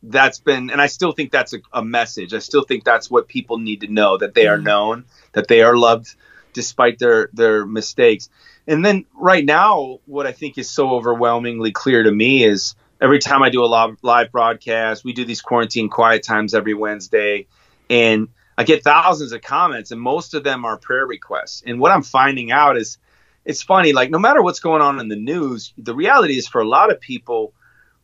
that's 0.02 0.38
been, 0.38 0.70
and 0.70 0.80
I 0.80 0.86
still 0.86 1.12
think 1.12 1.30
that's 1.30 1.52
a, 1.52 1.58
a 1.72 1.84
message. 1.84 2.32
I 2.32 2.38
still 2.38 2.62
think 2.62 2.84
that's 2.84 3.10
what 3.10 3.28
people 3.28 3.58
need 3.58 3.82
to 3.82 3.88
know 3.88 4.16
that 4.16 4.34
they 4.34 4.46
are 4.46 4.56
mm-hmm. 4.56 4.66
known, 4.66 5.04
that 5.32 5.48
they 5.48 5.62
are 5.62 5.76
loved, 5.76 6.14
despite 6.56 6.98
their 6.98 7.28
their 7.32 7.64
mistakes. 7.64 8.28
And 8.66 8.84
then 8.84 9.04
right 9.14 9.44
now, 9.44 10.00
what 10.06 10.26
I 10.26 10.32
think 10.32 10.58
is 10.58 10.68
so 10.68 10.90
overwhelmingly 10.90 11.70
clear 11.70 12.02
to 12.02 12.10
me 12.10 12.42
is 12.42 12.74
every 13.00 13.20
time 13.20 13.42
I 13.42 13.50
do 13.50 13.62
a 13.62 13.94
live, 14.02 14.32
broadcast, 14.32 15.04
we 15.04 15.12
do 15.12 15.24
these 15.24 15.42
quarantine 15.42 15.88
quiet 15.88 16.24
times 16.24 16.54
every 16.54 16.74
Wednesday, 16.74 17.46
and 17.88 18.28
I 18.58 18.64
get 18.64 18.82
thousands 18.82 19.32
of 19.32 19.42
comments, 19.42 19.92
and 19.92 20.00
most 20.00 20.34
of 20.34 20.42
them 20.42 20.64
are 20.64 20.78
prayer 20.78 21.06
requests. 21.06 21.62
And 21.64 21.78
what 21.78 21.92
I'm 21.92 22.02
finding 22.02 22.50
out 22.50 22.76
is 22.76 22.98
it's 23.44 23.62
funny, 23.62 23.92
like 23.92 24.10
no 24.10 24.18
matter 24.18 24.42
what's 24.42 24.60
going 24.60 24.82
on 24.82 24.98
in 24.98 25.08
the 25.08 25.16
news, 25.16 25.74
the 25.78 25.94
reality 25.94 26.38
is 26.38 26.48
for 26.48 26.60
a 26.60 26.68
lot 26.68 26.90
of 26.90 27.00
people, 27.00 27.52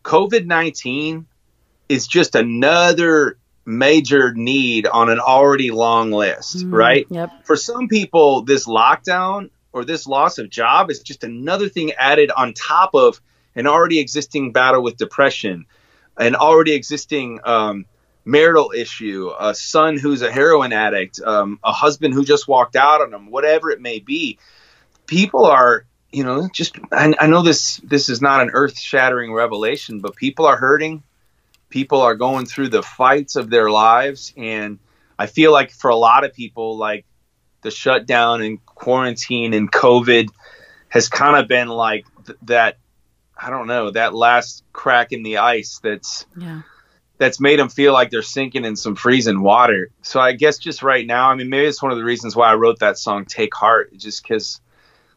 COVID 0.04 0.46
19 0.46 1.26
is 1.88 2.06
just 2.06 2.36
another 2.36 3.38
major 3.64 4.34
need 4.34 4.86
on 4.86 5.08
an 5.08 5.20
already 5.20 5.70
long 5.70 6.10
list, 6.10 6.58
mm, 6.58 6.72
right? 6.72 7.06
Yep. 7.10 7.44
For 7.44 7.56
some 7.56 7.88
people, 7.88 8.42
this 8.42 8.66
lockdown 8.66 9.50
or 9.72 9.84
this 9.84 10.06
loss 10.06 10.38
of 10.38 10.50
job 10.50 10.90
is 10.90 11.00
just 11.00 11.24
another 11.24 11.68
thing 11.68 11.92
added 11.92 12.30
on 12.30 12.54
top 12.54 12.94
of 12.94 13.20
an 13.54 13.66
already 13.66 13.98
existing 13.98 14.52
battle 14.52 14.82
with 14.82 14.96
depression, 14.96 15.66
an 16.16 16.34
already 16.34 16.72
existing 16.72 17.40
um, 17.44 17.86
marital 18.24 18.72
issue, 18.74 19.30
a 19.38 19.54
son 19.54 19.98
who's 19.98 20.22
a 20.22 20.30
heroin 20.30 20.72
addict, 20.72 21.20
um, 21.20 21.58
a 21.64 21.72
husband 21.72 22.14
who 22.14 22.24
just 22.24 22.48
walked 22.48 22.76
out 22.76 23.00
on 23.00 23.12
him, 23.12 23.30
whatever 23.30 23.70
it 23.70 23.80
may 23.80 23.98
be, 23.98 24.38
people 25.06 25.46
are, 25.46 25.84
you 26.10 26.24
know, 26.24 26.48
just 26.52 26.76
I, 26.90 27.14
I 27.18 27.26
know 27.26 27.42
this 27.42 27.78
this 27.78 28.08
is 28.08 28.20
not 28.20 28.42
an 28.42 28.50
earth 28.52 28.78
shattering 28.78 29.32
revelation, 29.32 30.00
but 30.00 30.16
people 30.16 30.46
are 30.46 30.56
hurting. 30.56 31.02
People 31.72 32.02
are 32.02 32.14
going 32.14 32.46
through 32.46 32.68
the 32.68 32.82
fights 32.82 33.34
of 33.36 33.50
their 33.50 33.70
lives, 33.70 34.32
and 34.36 34.78
I 35.18 35.26
feel 35.26 35.50
like 35.50 35.72
for 35.72 35.90
a 35.90 35.96
lot 35.96 36.24
of 36.24 36.32
people, 36.32 36.76
like 36.76 37.04
the 37.62 37.70
shutdown 37.70 38.42
and 38.42 38.64
quarantine 38.64 39.54
and 39.54 39.72
COVID 39.72 40.28
has 40.88 41.08
kind 41.08 41.36
of 41.36 41.48
been 41.48 41.68
like 41.68 42.06
th- 42.26 42.38
that. 42.42 42.78
I 43.36 43.50
don't 43.50 43.66
know 43.66 43.90
that 43.90 44.14
last 44.14 44.62
crack 44.72 45.10
in 45.10 45.24
the 45.24 45.38
ice 45.38 45.80
that's 45.82 46.26
yeah 46.36 46.62
that's 47.22 47.38
made 47.38 47.60
them 47.60 47.68
feel 47.68 47.92
like 47.92 48.10
they're 48.10 48.20
sinking 48.20 48.64
in 48.64 48.74
some 48.74 48.96
freezing 48.96 49.42
water. 49.42 49.90
So 50.02 50.18
I 50.18 50.32
guess 50.32 50.58
just 50.58 50.82
right 50.82 51.06
now, 51.06 51.30
I 51.30 51.36
mean, 51.36 51.48
maybe 51.50 51.66
it's 51.66 51.80
one 51.80 51.92
of 51.92 51.98
the 51.98 52.04
reasons 52.04 52.34
why 52.34 52.50
I 52.50 52.56
wrote 52.56 52.80
that 52.80 52.98
song, 52.98 53.26
Take 53.26 53.54
Heart, 53.54 53.96
just 53.96 54.22
because 54.22 54.60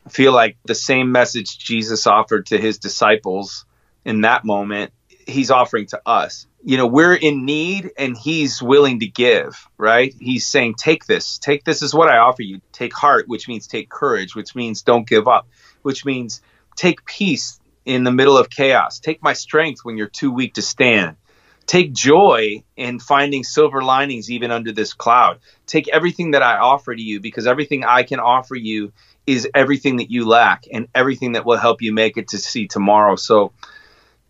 I 0.05 0.09
feel 0.09 0.31
like 0.31 0.57
the 0.65 0.75
same 0.75 1.11
message 1.11 1.57
Jesus 1.57 2.05
offered 2.05 2.45
to 2.47 2.59
his 2.59 2.77
disciples 2.77 3.65
in 4.05 4.21
that 4.21 4.45
moment, 4.45 4.93
he's 5.25 5.51
offering 5.51 5.88
to 5.88 6.01
us. 6.05 6.47
You 6.63 6.77
know, 6.77 6.88
we're 6.88 7.15
in 7.15 7.45
need 7.45 7.91
and 7.97 8.17
he's 8.17 8.61
willing 8.61 8.99
to 9.01 9.07
give, 9.07 9.67
right? 9.77 10.13
He's 10.19 10.47
saying, 10.47 10.75
Take 10.77 11.05
this, 11.05 11.38
take 11.38 11.63
this 11.63 11.81
is 11.81 11.93
what 11.93 12.09
I 12.09 12.17
offer 12.17 12.41
you. 12.41 12.61
Take 12.71 12.93
heart, 12.93 13.27
which 13.27 13.47
means 13.47 13.67
take 13.67 13.89
courage, 13.89 14.35
which 14.35 14.55
means 14.55 14.81
don't 14.81 15.07
give 15.07 15.27
up, 15.27 15.47
which 15.83 16.05
means 16.05 16.41
take 16.75 17.05
peace 17.05 17.59
in 17.85 18.03
the 18.03 18.11
middle 18.11 18.38
of 18.38 18.49
chaos. 18.49 18.99
Take 18.99 19.21
my 19.21 19.33
strength 19.33 19.81
when 19.83 19.97
you're 19.97 20.07
too 20.07 20.31
weak 20.31 20.55
to 20.55 20.61
stand 20.61 21.17
take 21.65 21.93
joy 21.93 22.63
in 22.75 22.99
finding 22.99 23.43
silver 23.43 23.81
linings 23.81 24.29
even 24.29 24.51
under 24.51 24.71
this 24.71 24.93
cloud. 24.93 25.39
Take 25.65 25.88
everything 25.88 26.31
that 26.31 26.43
I 26.43 26.57
offer 26.57 26.95
to 26.95 27.01
you 27.01 27.19
because 27.19 27.47
everything 27.47 27.83
I 27.83 28.03
can 28.03 28.19
offer 28.19 28.55
you 28.55 28.93
is 29.25 29.47
everything 29.55 29.97
that 29.97 30.11
you 30.11 30.27
lack 30.27 30.65
and 30.71 30.88
everything 30.93 31.31
that 31.33 31.45
will 31.45 31.57
help 31.57 31.81
you 31.81 31.93
make 31.93 32.17
it 32.17 32.29
to 32.29 32.38
see 32.38 32.67
tomorrow. 32.67 33.15
So, 33.15 33.53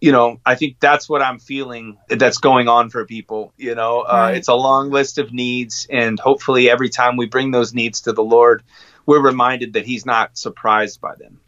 you 0.02 0.12
know, 0.12 0.40
I 0.46 0.56
think 0.56 0.80
that's 0.80 1.08
what 1.08 1.22
I'm 1.22 1.40
feeling 1.40 1.98
that's 2.10 2.38
going 2.38 2.68
on 2.68 2.90
for 2.90 3.06
people. 3.06 3.54
You 3.58 3.76
know, 3.76 4.02
uh, 4.02 4.14
right. 4.14 4.38
it's 4.38 4.48
a 4.48 4.54
long 4.54 4.92
list 4.92 5.18
of 5.18 5.34
needs, 5.34 5.88
and 5.90 6.20
hopefully, 6.20 6.70
every 6.70 6.90
time 6.90 7.18
we 7.18 7.26
bring 7.28 7.52
those 7.52 7.74
needs 7.74 8.02
to 8.02 8.14
the 8.14 8.24
Lord, 8.24 8.64
we're 9.06 9.22
reminded 9.22 9.74
that 9.74 9.86
He's 9.86 10.06
not 10.06 10.38
surprised 10.38 11.02
by 11.02 11.16
them. 11.16 11.40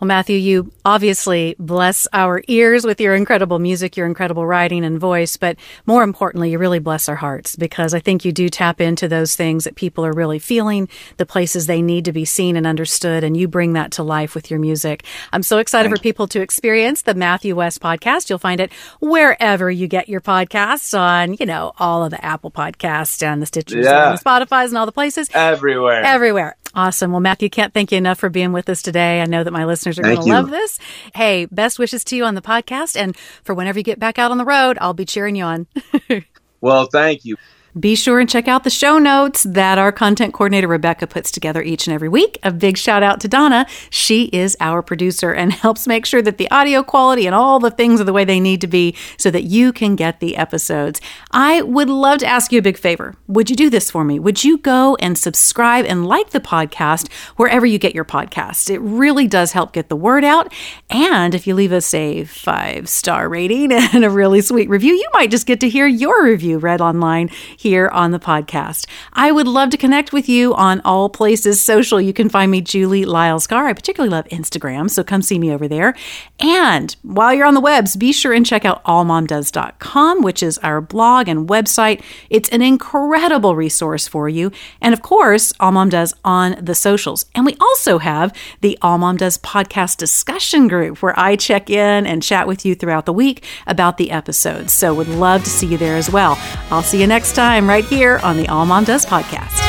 Well, 0.00 0.08
Matthew, 0.08 0.36
you 0.36 0.72
obviously 0.84 1.56
bless 1.58 2.06
our 2.12 2.42
ears 2.48 2.84
with 2.84 3.00
your 3.00 3.14
incredible 3.14 3.58
music, 3.58 3.96
your 3.96 4.06
incredible 4.06 4.46
writing 4.46 4.84
and 4.84 5.00
voice, 5.00 5.38
but 5.38 5.56
more 5.86 6.02
importantly, 6.02 6.50
you 6.50 6.58
really 6.58 6.80
bless 6.80 7.08
our 7.08 7.16
hearts 7.16 7.56
because 7.56 7.94
I 7.94 8.00
think 8.00 8.24
you 8.24 8.30
do 8.32 8.50
tap 8.50 8.82
into 8.82 9.08
those 9.08 9.36
things 9.36 9.64
that 9.64 9.74
people 9.74 10.04
are 10.04 10.12
really 10.12 10.38
feeling, 10.38 10.90
the 11.16 11.24
places 11.24 11.66
they 11.66 11.80
need 11.80 12.04
to 12.04 12.12
be 12.12 12.26
seen 12.26 12.56
and 12.56 12.66
understood, 12.66 13.24
and 13.24 13.38
you 13.38 13.48
bring 13.48 13.72
that 13.72 13.92
to 13.92 14.02
life 14.02 14.34
with 14.34 14.50
your 14.50 14.60
music. 14.60 15.02
I'm 15.32 15.42
so 15.42 15.58
excited 15.58 15.88
Thank 15.88 15.98
for 15.98 16.02
people 16.02 16.28
to 16.28 16.42
experience 16.42 17.02
the 17.02 17.14
Matthew 17.14 17.56
West 17.56 17.80
podcast. 17.80 18.28
You'll 18.28 18.38
find 18.38 18.60
it 18.60 18.72
wherever 19.00 19.70
you 19.70 19.88
get 19.88 20.10
your 20.10 20.20
podcasts 20.20 20.98
on, 20.98 21.36
you 21.40 21.46
know, 21.46 21.72
all 21.78 22.04
of 22.04 22.10
the 22.10 22.22
Apple 22.22 22.50
podcasts 22.50 23.22
and 23.22 23.40
the 23.40 23.46
Stitches 23.46 23.86
yeah. 23.86 24.10
and 24.10 24.18
the 24.18 24.22
Spotify's 24.22 24.70
and 24.70 24.78
all 24.78 24.86
the 24.86 24.92
places. 24.92 25.30
Everywhere. 25.32 26.02
Everywhere. 26.02 26.56
Awesome. 26.76 27.10
Well, 27.10 27.20
Matthew, 27.20 27.48
can't 27.48 27.72
thank 27.72 27.90
you 27.90 27.96
enough 27.96 28.18
for 28.18 28.28
being 28.28 28.52
with 28.52 28.68
us 28.68 28.82
today. 28.82 29.22
I 29.22 29.24
know 29.24 29.42
that 29.42 29.50
my 29.50 29.64
listeners 29.64 29.98
are 29.98 30.02
going 30.02 30.16
to 30.18 30.22
love 30.22 30.50
this. 30.50 30.78
Hey, 31.14 31.46
best 31.46 31.78
wishes 31.78 32.04
to 32.04 32.16
you 32.16 32.24
on 32.26 32.34
the 32.34 32.42
podcast. 32.42 32.96
And 33.00 33.16
for 33.16 33.54
whenever 33.54 33.78
you 33.78 33.82
get 33.82 33.98
back 33.98 34.18
out 34.18 34.30
on 34.30 34.36
the 34.36 34.44
road, 34.44 34.76
I'll 34.78 34.92
be 34.92 35.06
cheering 35.06 35.36
you 35.36 35.44
on. 35.44 35.66
well, 36.60 36.84
thank 36.84 37.24
you. 37.24 37.36
Be 37.78 37.94
sure 37.94 38.20
and 38.20 38.28
check 38.28 38.48
out 38.48 38.64
the 38.64 38.70
show 38.70 38.98
notes 38.98 39.42
that 39.42 39.76
our 39.76 39.92
content 39.92 40.32
coordinator 40.32 40.66
Rebecca 40.66 41.06
puts 41.06 41.30
together 41.30 41.60
each 41.60 41.86
and 41.86 41.92
every 41.92 42.08
week. 42.08 42.38
A 42.42 42.50
big 42.50 42.78
shout 42.78 43.02
out 43.02 43.20
to 43.20 43.28
Donna. 43.28 43.66
She 43.90 44.30
is 44.32 44.56
our 44.60 44.80
producer 44.80 45.30
and 45.32 45.52
helps 45.66 45.86
make 45.86 46.06
sure 46.06 46.22
that 46.22 46.38
the 46.38 46.50
audio 46.50 46.82
quality 46.82 47.26
and 47.26 47.34
all 47.34 47.58
the 47.60 47.70
things 47.70 48.00
are 48.00 48.04
the 48.04 48.14
way 48.14 48.24
they 48.24 48.40
need 48.40 48.62
to 48.62 48.66
be 48.66 48.96
so 49.18 49.30
that 49.30 49.42
you 49.44 49.74
can 49.74 49.94
get 49.94 50.20
the 50.20 50.38
episodes. 50.38 51.02
I 51.32 51.60
would 51.60 51.90
love 51.90 52.20
to 52.20 52.26
ask 52.26 52.50
you 52.50 52.60
a 52.60 52.62
big 52.62 52.78
favor. 52.78 53.14
Would 53.28 53.50
you 53.50 53.56
do 53.56 53.68
this 53.68 53.90
for 53.90 54.04
me? 54.04 54.18
Would 54.18 54.42
you 54.42 54.56
go 54.56 54.96
and 54.96 55.18
subscribe 55.18 55.84
and 55.84 56.06
like 56.06 56.30
the 56.30 56.40
podcast 56.40 57.12
wherever 57.36 57.66
you 57.66 57.78
get 57.78 57.94
your 57.94 58.06
podcast? 58.06 58.70
It 58.70 58.78
really 58.78 59.26
does 59.26 59.52
help 59.52 59.74
get 59.74 59.90
the 59.90 59.96
word 59.96 60.24
out. 60.24 60.50
And 60.88 61.34
if 61.34 61.46
you 61.46 61.54
leave 61.54 61.72
us 61.72 61.92
a 61.92 62.24
five 62.24 62.88
star 62.88 63.28
rating 63.28 63.70
and 63.72 64.02
a 64.02 64.08
really 64.08 64.40
sweet 64.40 64.70
review, 64.70 64.94
you 64.94 65.08
might 65.12 65.30
just 65.30 65.46
get 65.46 65.60
to 65.60 65.68
hear 65.68 65.86
your 65.86 66.24
review 66.24 66.56
read 66.56 66.80
online 66.80 67.28
here 67.66 67.88
on 67.88 68.12
the 68.12 68.20
podcast. 68.20 68.86
I 69.12 69.32
would 69.32 69.48
love 69.48 69.70
to 69.70 69.76
connect 69.76 70.12
with 70.12 70.28
you 70.28 70.54
on 70.54 70.80
all 70.84 71.08
places 71.08 71.60
social. 71.60 72.00
You 72.00 72.12
can 72.12 72.28
find 72.28 72.48
me, 72.48 72.60
Julie 72.60 73.04
Lyles 73.04 73.48
Carr. 73.48 73.66
I 73.66 73.72
particularly 73.72 74.08
love 74.08 74.24
Instagram, 74.26 74.88
so 74.88 75.02
come 75.02 75.20
see 75.20 75.36
me 75.36 75.52
over 75.52 75.66
there. 75.66 75.96
And 76.38 76.94
while 77.02 77.34
you're 77.34 77.44
on 77.44 77.54
the 77.54 77.60
webs, 77.60 77.96
be 77.96 78.12
sure 78.12 78.32
and 78.32 78.46
check 78.46 78.64
out 78.64 78.84
allmomdoes.com, 78.84 80.22
which 80.22 80.44
is 80.44 80.58
our 80.58 80.80
blog 80.80 81.26
and 81.26 81.48
website. 81.48 82.04
It's 82.30 82.48
an 82.50 82.62
incredible 82.62 83.56
resource 83.56 84.06
for 84.06 84.28
you. 84.28 84.52
And 84.80 84.94
of 84.94 85.02
course, 85.02 85.52
All 85.58 85.72
Mom 85.72 85.88
Does 85.88 86.14
on 86.24 86.64
the 86.64 86.74
socials. 86.76 87.26
And 87.34 87.44
we 87.44 87.56
also 87.60 87.98
have 87.98 88.32
the 88.60 88.78
All 88.80 88.98
Mom 88.98 89.16
Does 89.16 89.38
podcast 89.38 89.96
discussion 89.96 90.68
group 90.68 91.02
where 91.02 91.18
I 91.18 91.34
check 91.34 91.68
in 91.68 92.06
and 92.06 92.22
chat 92.22 92.46
with 92.46 92.64
you 92.64 92.76
throughout 92.76 93.06
the 93.06 93.12
week 93.12 93.44
about 93.66 93.96
the 93.96 94.12
episodes. 94.12 94.72
So 94.72 94.94
would 94.94 95.08
love 95.08 95.42
to 95.42 95.50
see 95.50 95.66
you 95.66 95.78
there 95.78 95.96
as 95.96 96.08
well. 96.08 96.38
I'll 96.70 96.84
see 96.84 97.00
you 97.00 97.08
next 97.08 97.34
time 97.34 97.55
time 97.56 97.66
right 97.66 97.86
here 97.86 98.18
on 98.22 98.36
the 98.36 98.46
All 98.48 98.66
Mom 98.66 98.84
Does 98.84 99.06
podcast. 99.06 99.62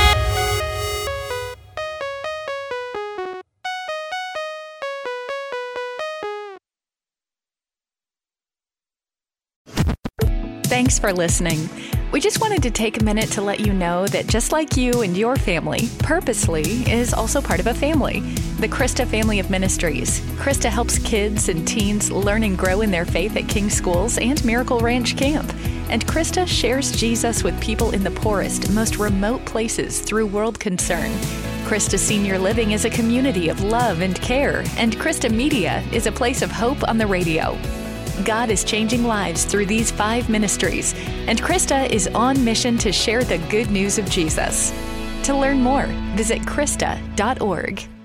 Thanks 10.65 10.99
for 10.99 11.13
listening. 11.13 11.69
We 12.11 12.19
just 12.19 12.41
wanted 12.41 12.61
to 12.63 12.71
take 12.71 12.99
a 12.99 13.03
minute 13.05 13.31
to 13.31 13.41
let 13.41 13.61
you 13.61 13.71
know 13.71 14.05
that 14.07 14.27
just 14.27 14.51
like 14.51 14.75
you 14.75 15.01
and 15.01 15.15
your 15.15 15.37
family, 15.37 15.87
Purposely 15.99 16.83
is 16.91 17.13
also 17.13 17.41
part 17.41 17.61
of 17.61 17.67
a 17.67 17.73
family, 17.73 18.19
the 18.59 18.67
CRISTA 18.67 19.05
Family 19.05 19.39
of 19.39 19.49
Ministries. 19.49 20.21
CRISTA 20.37 20.69
helps 20.69 20.99
kids 20.99 21.47
and 21.47 21.65
teens 21.65 22.11
learn 22.11 22.43
and 22.43 22.57
grow 22.57 22.81
in 22.81 22.91
their 22.91 23.05
faith 23.05 23.37
at 23.37 23.47
King 23.47 23.69
Schools 23.69 24.17
and 24.17 24.43
Miracle 24.43 24.79
Ranch 24.79 25.15
Camp. 25.15 25.53
And 25.89 26.05
CRISTA 26.05 26.45
shares 26.45 26.91
Jesus 26.91 27.43
with 27.43 27.59
people 27.61 27.91
in 27.91 28.03
the 28.03 28.11
poorest, 28.11 28.69
most 28.71 28.97
remote 28.97 29.45
places 29.45 30.01
through 30.01 30.27
World 30.27 30.59
Concern. 30.59 31.11
CRISTA 31.65 31.97
Senior 31.97 32.37
Living 32.37 32.71
is 32.71 32.85
a 32.85 32.89
community 32.89 33.49
of 33.49 33.61
love 33.61 34.01
and 34.01 34.15
care, 34.21 34.63
and 34.77 34.97
CRISTA 34.99 35.29
Media 35.29 35.83
is 35.91 36.07
a 36.07 36.11
place 36.11 36.41
of 36.41 36.51
hope 36.51 36.87
on 36.87 36.97
the 36.97 37.07
radio. 37.07 37.57
God 38.25 38.49
is 38.49 38.63
changing 38.63 39.03
lives 39.03 39.45
through 39.45 39.65
these 39.65 39.91
five 39.91 40.29
ministries, 40.29 40.93
and 41.27 41.41
CRISTA 41.41 41.93
is 41.93 42.07
on 42.07 42.43
mission 42.43 42.77
to 42.79 42.91
share 42.91 43.23
the 43.23 43.37
good 43.49 43.69
news 43.69 43.97
of 43.97 44.09
Jesus. 44.09 44.71
To 45.23 45.35
learn 45.35 45.61
more, 45.61 45.85
visit 46.15 46.41
CRISTA.org. 46.41 47.96